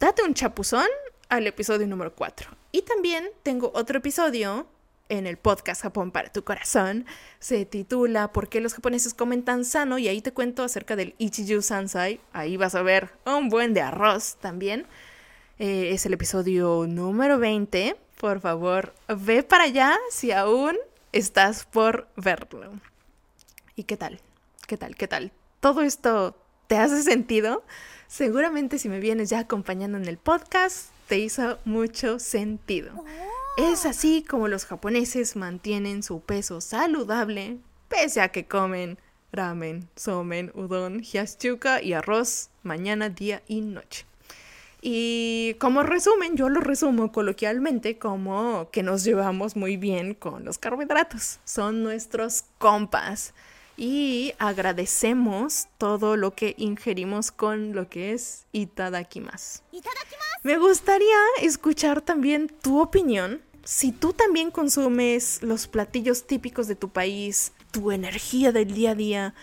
date 0.00 0.22
un 0.22 0.32
chapuzón 0.32 0.86
al 1.28 1.46
episodio 1.46 1.86
número 1.86 2.14
4. 2.14 2.50
Y 2.72 2.82
también 2.82 3.28
tengo 3.42 3.70
otro 3.74 3.98
episodio 3.98 4.66
en 5.10 5.26
el 5.26 5.36
podcast 5.36 5.82
Japón 5.82 6.10
para 6.10 6.32
tu 6.32 6.42
corazón. 6.42 7.04
Se 7.38 7.66
titula 7.66 8.32
¿Por 8.32 8.48
qué 8.48 8.62
los 8.62 8.72
japoneses 8.72 9.12
comen 9.12 9.42
tan 9.42 9.66
sano? 9.66 9.98
Y 9.98 10.08
ahí 10.08 10.22
te 10.22 10.32
cuento 10.32 10.62
acerca 10.62 10.96
del 10.96 11.14
Ichiju 11.18 11.60
Sansai. 11.60 12.18
Ahí 12.32 12.56
vas 12.56 12.74
a 12.74 12.80
ver 12.82 13.10
un 13.26 13.50
buen 13.50 13.74
de 13.74 13.82
arroz 13.82 14.36
también. 14.40 14.86
Eh, 15.58 15.90
es 15.92 16.06
el 16.06 16.14
episodio 16.14 16.86
número 16.88 17.38
20 17.38 17.94
por 18.22 18.40
favor, 18.40 18.94
ve 19.08 19.42
para 19.42 19.64
allá 19.64 19.98
si 20.08 20.30
aún 20.30 20.76
estás 21.10 21.64
por 21.64 22.06
verlo. 22.14 22.70
¿Y 23.74 23.82
qué 23.82 23.96
tal? 23.96 24.20
¿Qué 24.68 24.76
tal? 24.76 24.94
¿Qué 24.94 25.08
tal? 25.08 25.32
¿Todo 25.58 25.82
esto 25.82 26.36
te 26.68 26.76
hace 26.76 27.02
sentido? 27.02 27.64
Seguramente 28.06 28.78
si 28.78 28.88
me 28.88 29.00
vienes 29.00 29.28
ya 29.28 29.40
acompañando 29.40 29.98
en 29.98 30.06
el 30.06 30.18
podcast, 30.18 30.90
te 31.08 31.18
hizo 31.18 31.58
mucho 31.64 32.20
sentido. 32.20 32.92
Es 33.58 33.86
así 33.86 34.22
como 34.22 34.46
los 34.46 34.66
japoneses 34.66 35.34
mantienen 35.34 36.04
su 36.04 36.20
peso 36.20 36.60
saludable, 36.60 37.58
pese 37.88 38.20
a 38.20 38.28
que 38.28 38.46
comen 38.46 38.98
ramen, 39.32 39.88
somen, 39.96 40.52
udon, 40.54 41.00
hyaschuka 41.00 41.82
y 41.82 41.92
arroz 41.92 42.50
mañana, 42.62 43.08
día 43.08 43.42
y 43.48 43.62
noche. 43.62 44.06
Y 44.84 45.54
como 45.60 45.84
resumen, 45.84 46.36
yo 46.36 46.48
lo 46.48 46.60
resumo 46.60 47.12
coloquialmente 47.12 47.98
como 47.98 48.68
que 48.72 48.82
nos 48.82 49.04
llevamos 49.04 49.54
muy 49.54 49.76
bien 49.76 50.12
con 50.14 50.44
los 50.44 50.58
carbohidratos. 50.58 51.38
Son 51.44 51.84
nuestros 51.84 52.44
compas. 52.58 53.32
Y 53.76 54.34
agradecemos 54.38 55.68
todo 55.78 56.16
lo 56.16 56.34
que 56.34 56.54
ingerimos 56.58 57.30
con 57.30 57.74
lo 57.74 57.88
que 57.88 58.12
es 58.12 58.44
itadakimasu. 58.52 59.60
Me 60.42 60.58
gustaría 60.58 61.16
escuchar 61.40 62.00
también 62.02 62.48
tu 62.48 62.80
opinión. 62.80 63.40
Si 63.64 63.92
tú 63.92 64.12
también 64.12 64.50
consumes 64.50 65.42
los 65.44 65.68
platillos 65.68 66.26
típicos 66.26 66.66
de 66.66 66.74
tu 66.74 66.88
país, 66.88 67.52
tu 67.70 67.92
energía 67.92 68.50
del 68.50 68.74
día 68.74 68.90
a 68.90 68.94
día, 68.96 69.34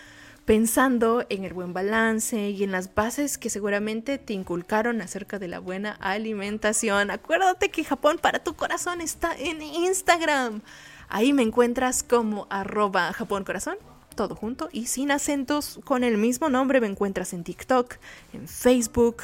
pensando 0.50 1.24
en 1.28 1.44
el 1.44 1.52
buen 1.52 1.72
balance 1.72 2.50
y 2.50 2.64
en 2.64 2.72
las 2.72 2.92
bases 2.92 3.38
que 3.38 3.48
seguramente 3.48 4.18
te 4.18 4.32
inculcaron 4.32 5.00
acerca 5.00 5.38
de 5.38 5.46
la 5.46 5.60
buena 5.60 5.92
alimentación. 5.92 7.12
Acuérdate 7.12 7.68
que 7.68 7.84
Japón 7.84 8.18
para 8.20 8.40
tu 8.40 8.54
corazón 8.54 9.00
está 9.00 9.32
en 9.38 9.62
Instagram. 9.62 10.62
Ahí 11.08 11.32
me 11.32 11.44
encuentras 11.44 12.02
como 12.02 12.48
arroba 12.50 13.12
Japón 13.12 13.44
Corazón, 13.44 13.76
todo 14.16 14.34
junto 14.34 14.68
y 14.72 14.86
sin 14.86 15.12
acentos, 15.12 15.78
con 15.84 16.02
el 16.02 16.18
mismo 16.18 16.48
nombre 16.48 16.80
me 16.80 16.88
encuentras 16.88 17.32
en 17.32 17.44
TikTok, 17.44 17.94
en 18.32 18.48
Facebook 18.48 19.22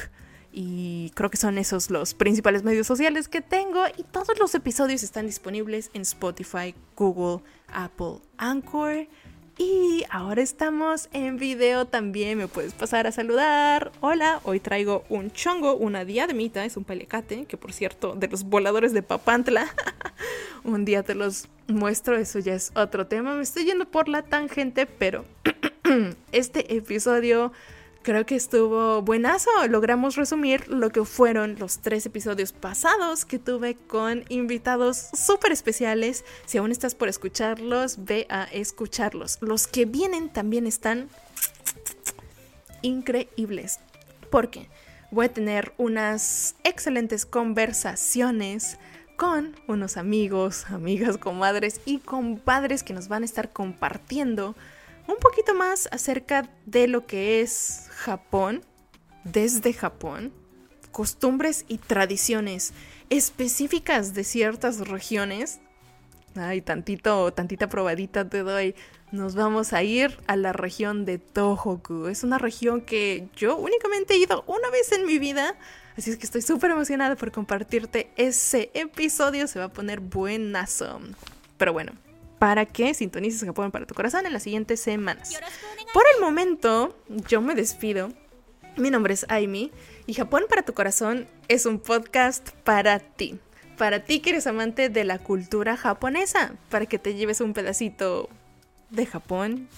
y 0.52 1.10
creo 1.16 1.28
que 1.28 1.38
son 1.38 1.58
esos 1.58 1.90
los 1.90 2.14
principales 2.14 2.62
medios 2.62 2.86
sociales 2.86 3.26
que 3.26 3.40
tengo 3.40 3.82
y 3.96 4.04
todos 4.04 4.38
los 4.38 4.54
episodios 4.54 5.02
están 5.02 5.26
disponibles 5.26 5.90
en 5.92 6.02
Spotify, 6.02 6.72
Google, 6.94 7.42
Apple, 7.72 8.20
Anchor 8.38 9.08
y 9.58 10.04
ahora 10.10 10.42
estamos 10.42 11.08
en 11.12 11.38
video 11.38 11.86
también, 11.86 12.36
me 12.36 12.48
puedes 12.48 12.74
pasar 12.74 13.06
a 13.06 13.12
saludar. 13.12 13.92
Hola, 14.00 14.40
hoy 14.44 14.60
traigo 14.60 15.04
un 15.08 15.30
chongo, 15.30 15.74
una 15.76 16.04
diademita, 16.04 16.64
es 16.64 16.76
un 16.76 16.84
palecate, 16.84 17.46
que 17.46 17.56
por 17.56 17.72
cierto, 17.72 18.14
de 18.14 18.28
los 18.28 18.44
voladores 18.44 18.92
de 18.92 19.02
Papantla. 19.02 19.66
un 20.64 20.84
día 20.84 21.02
te 21.02 21.14
los 21.14 21.48
muestro, 21.68 22.16
eso 22.16 22.38
ya 22.38 22.54
es 22.54 22.72
otro 22.74 23.06
tema. 23.06 23.34
Me 23.34 23.42
estoy 23.42 23.64
yendo 23.64 23.86
por 23.90 24.08
la 24.08 24.22
tangente, 24.22 24.86
pero 24.86 25.24
este 26.32 26.76
episodio 26.76 27.52
creo 28.06 28.24
que 28.24 28.36
estuvo 28.36 29.02
buenazo. 29.02 29.50
Logramos 29.68 30.14
resumir 30.14 30.68
lo 30.68 30.90
que 30.90 31.04
fueron 31.04 31.56
los 31.58 31.80
tres 31.80 32.06
episodios 32.06 32.52
pasados 32.52 33.24
que 33.24 33.40
tuve 33.40 33.74
con 33.74 34.22
invitados 34.28 35.08
súper 35.12 35.50
especiales. 35.50 36.24
Si 36.44 36.56
aún 36.56 36.70
estás 36.70 36.94
por 36.94 37.08
escucharlos, 37.08 38.04
ve 38.04 38.28
a 38.30 38.44
escucharlos. 38.44 39.38
Los 39.40 39.66
que 39.66 39.86
vienen 39.86 40.28
también 40.28 40.68
están 40.68 41.08
increíbles. 42.82 43.80
Porque 44.30 44.68
voy 45.10 45.26
a 45.26 45.32
tener 45.32 45.72
unas 45.76 46.54
excelentes 46.62 47.26
conversaciones 47.26 48.78
con 49.16 49.56
unos 49.66 49.96
amigos, 49.96 50.66
amigas, 50.70 51.18
comadres 51.18 51.80
y 51.84 51.98
compadres 51.98 52.84
que 52.84 52.94
nos 52.94 53.08
van 53.08 53.24
a 53.24 53.26
estar 53.26 53.52
compartiendo 53.52 54.54
un 55.06 55.16
poquito 55.16 55.54
más 55.54 55.88
acerca 55.92 56.48
de 56.64 56.88
lo 56.88 57.06
que 57.06 57.40
es 57.40 57.88
Japón, 57.90 58.64
desde 59.24 59.72
Japón, 59.72 60.32
costumbres 60.92 61.64
y 61.68 61.78
tradiciones 61.78 62.72
específicas 63.10 64.14
de 64.14 64.24
ciertas 64.24 64.88
regiones. 64.88 65.60
Ay, 66.34 66.60
tantito, 66.60 67.32
tantita 67.32 67.68
probadita 67.68 68.28
te 68.28 68.42
doy. 68.42 68.74
Nos 69.12 69.34
vamos 69.34 69.72
a 69.72 69.82
ir 69.82 70.18
a 70.26 70.36
la 70.36 70.52
región 70.52 71.04
de 71.04 71.18
Tohoku. 71.18 72.08
Es 72.08 72.24
una 72.24 72.38
región 72.38 72.80
que 72.80 73.28
yo 73.36 73.56
únicamente 73.56 74.14
he 74.14 74.18
ido 74.18 74.44
una 74.46 74.68
vez 74.70 74.92
en 74.92 75.06
mi 75.06 75.18
vida. 75.18 75.54
Así 75.96 76.10
es 76.10 76.18
que 76.18 76.26
estoy 76.26 76.42
súper 76.42 76.72
emocionada 76.72 77.16
por 77.16 77.32
compartirte 77.32 78.10
ese 78.16 78.70
episodio. 78.74 79.46
Se 79.46 79.58
va 79.58 79.66
a 79.66 79.72
poner 79.72 80.00
buenazo. 80.00 81.00
Pero 81.56 81.72
bueno, 81.72 81.92
para 82.38 82.66
que 82.66 82.94
sintonices 82.94 83.44
Japón 83.44 83.70
para 83.70 83.86
tu 83.86 83.94
corazón 83.94 84.26
en 84.26 84.32
las 84.32 84.42
siguientes 84.42 84.80
semanas. 84.80 85.38
Por 85.92 86.04
el 86.14 86.20
momento, 86.20 86.96
yo 87.08 87.40
me 87.40 87.54
despido. 87.54 88.10
Mi 88.76 88.90
nombre 88.90 89.14
es 89.14 89.24
Aimi 89.28 89.72
y 90.06 90.14
Japón 90.14 90.44
para 90.48 90.62
tu 90.62 90.74
corazón 90.74 91.26
es 91.48 91.64
un 91.64 91.78
podcast 91.78 92.50
para 92.64 92.98
ti. 92.98 93.38
Para 93.78 94.04
ti 94.04 94.20
que 94.20 94.30
eres 94.30 94.46
amante 94.46 94.88
de 94.88 95.04
la 95.04 95.18
cultura 95.18 95.76
japonesa, 95.76 96.54
para 96.70 96.86
que 96.86 96.98
te 96.98 97.14
lleves 97.14 97.40
un 97.40 97.52
pedacito 97.52 98.28
de 98.90 99.06
Japón 99.06 99.68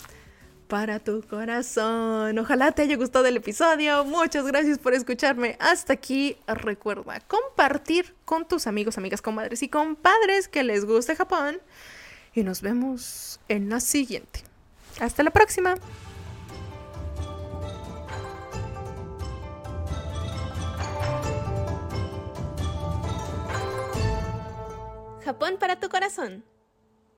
para 0.69 1.01
tu 1.01 1.23
corazón. 1.23 2.39
Ojalá 2.39 2.73
te 2.73 2.83
haya 2.83 2.97
gustado 2.97 3.27
el 3.27 3.37
episodio. 3.39 4.05
Muchas 4.05 4.47
gracias 4.47 4.79
por 4.79 4.95
escucharme. 4.95 5.57
Hasta 5.59 5.95
aquí. 5.95 6.37
Recuerda 6.47 7.21
compartir 7.21 8.15
con 8.25 8.47
tus 8.47 8.67
amigos, 8.67 8.99
amigas, 8.99 9.23
comadres 9.23 9.63
y 9.63 9.69
compadres 9.69 10.47
que 10.47 10.63
les 10.63 10.85
guste 10.85 11.17
Japón. 11.17 11.59
Y 12.39 12.45
nos 12.45 12.63
vemos 12.63 13.41
en 13.49 13.69
la 13.69 13.81
siguiente. 13.81 14.45
Hasta 15.01 15.25
la 15.25 15.33
próxima. 15.33 15.75
Japón 25.25 25.57
para 25.59 25.81
tu 25.81 25.89
corazón. 25.89 26.45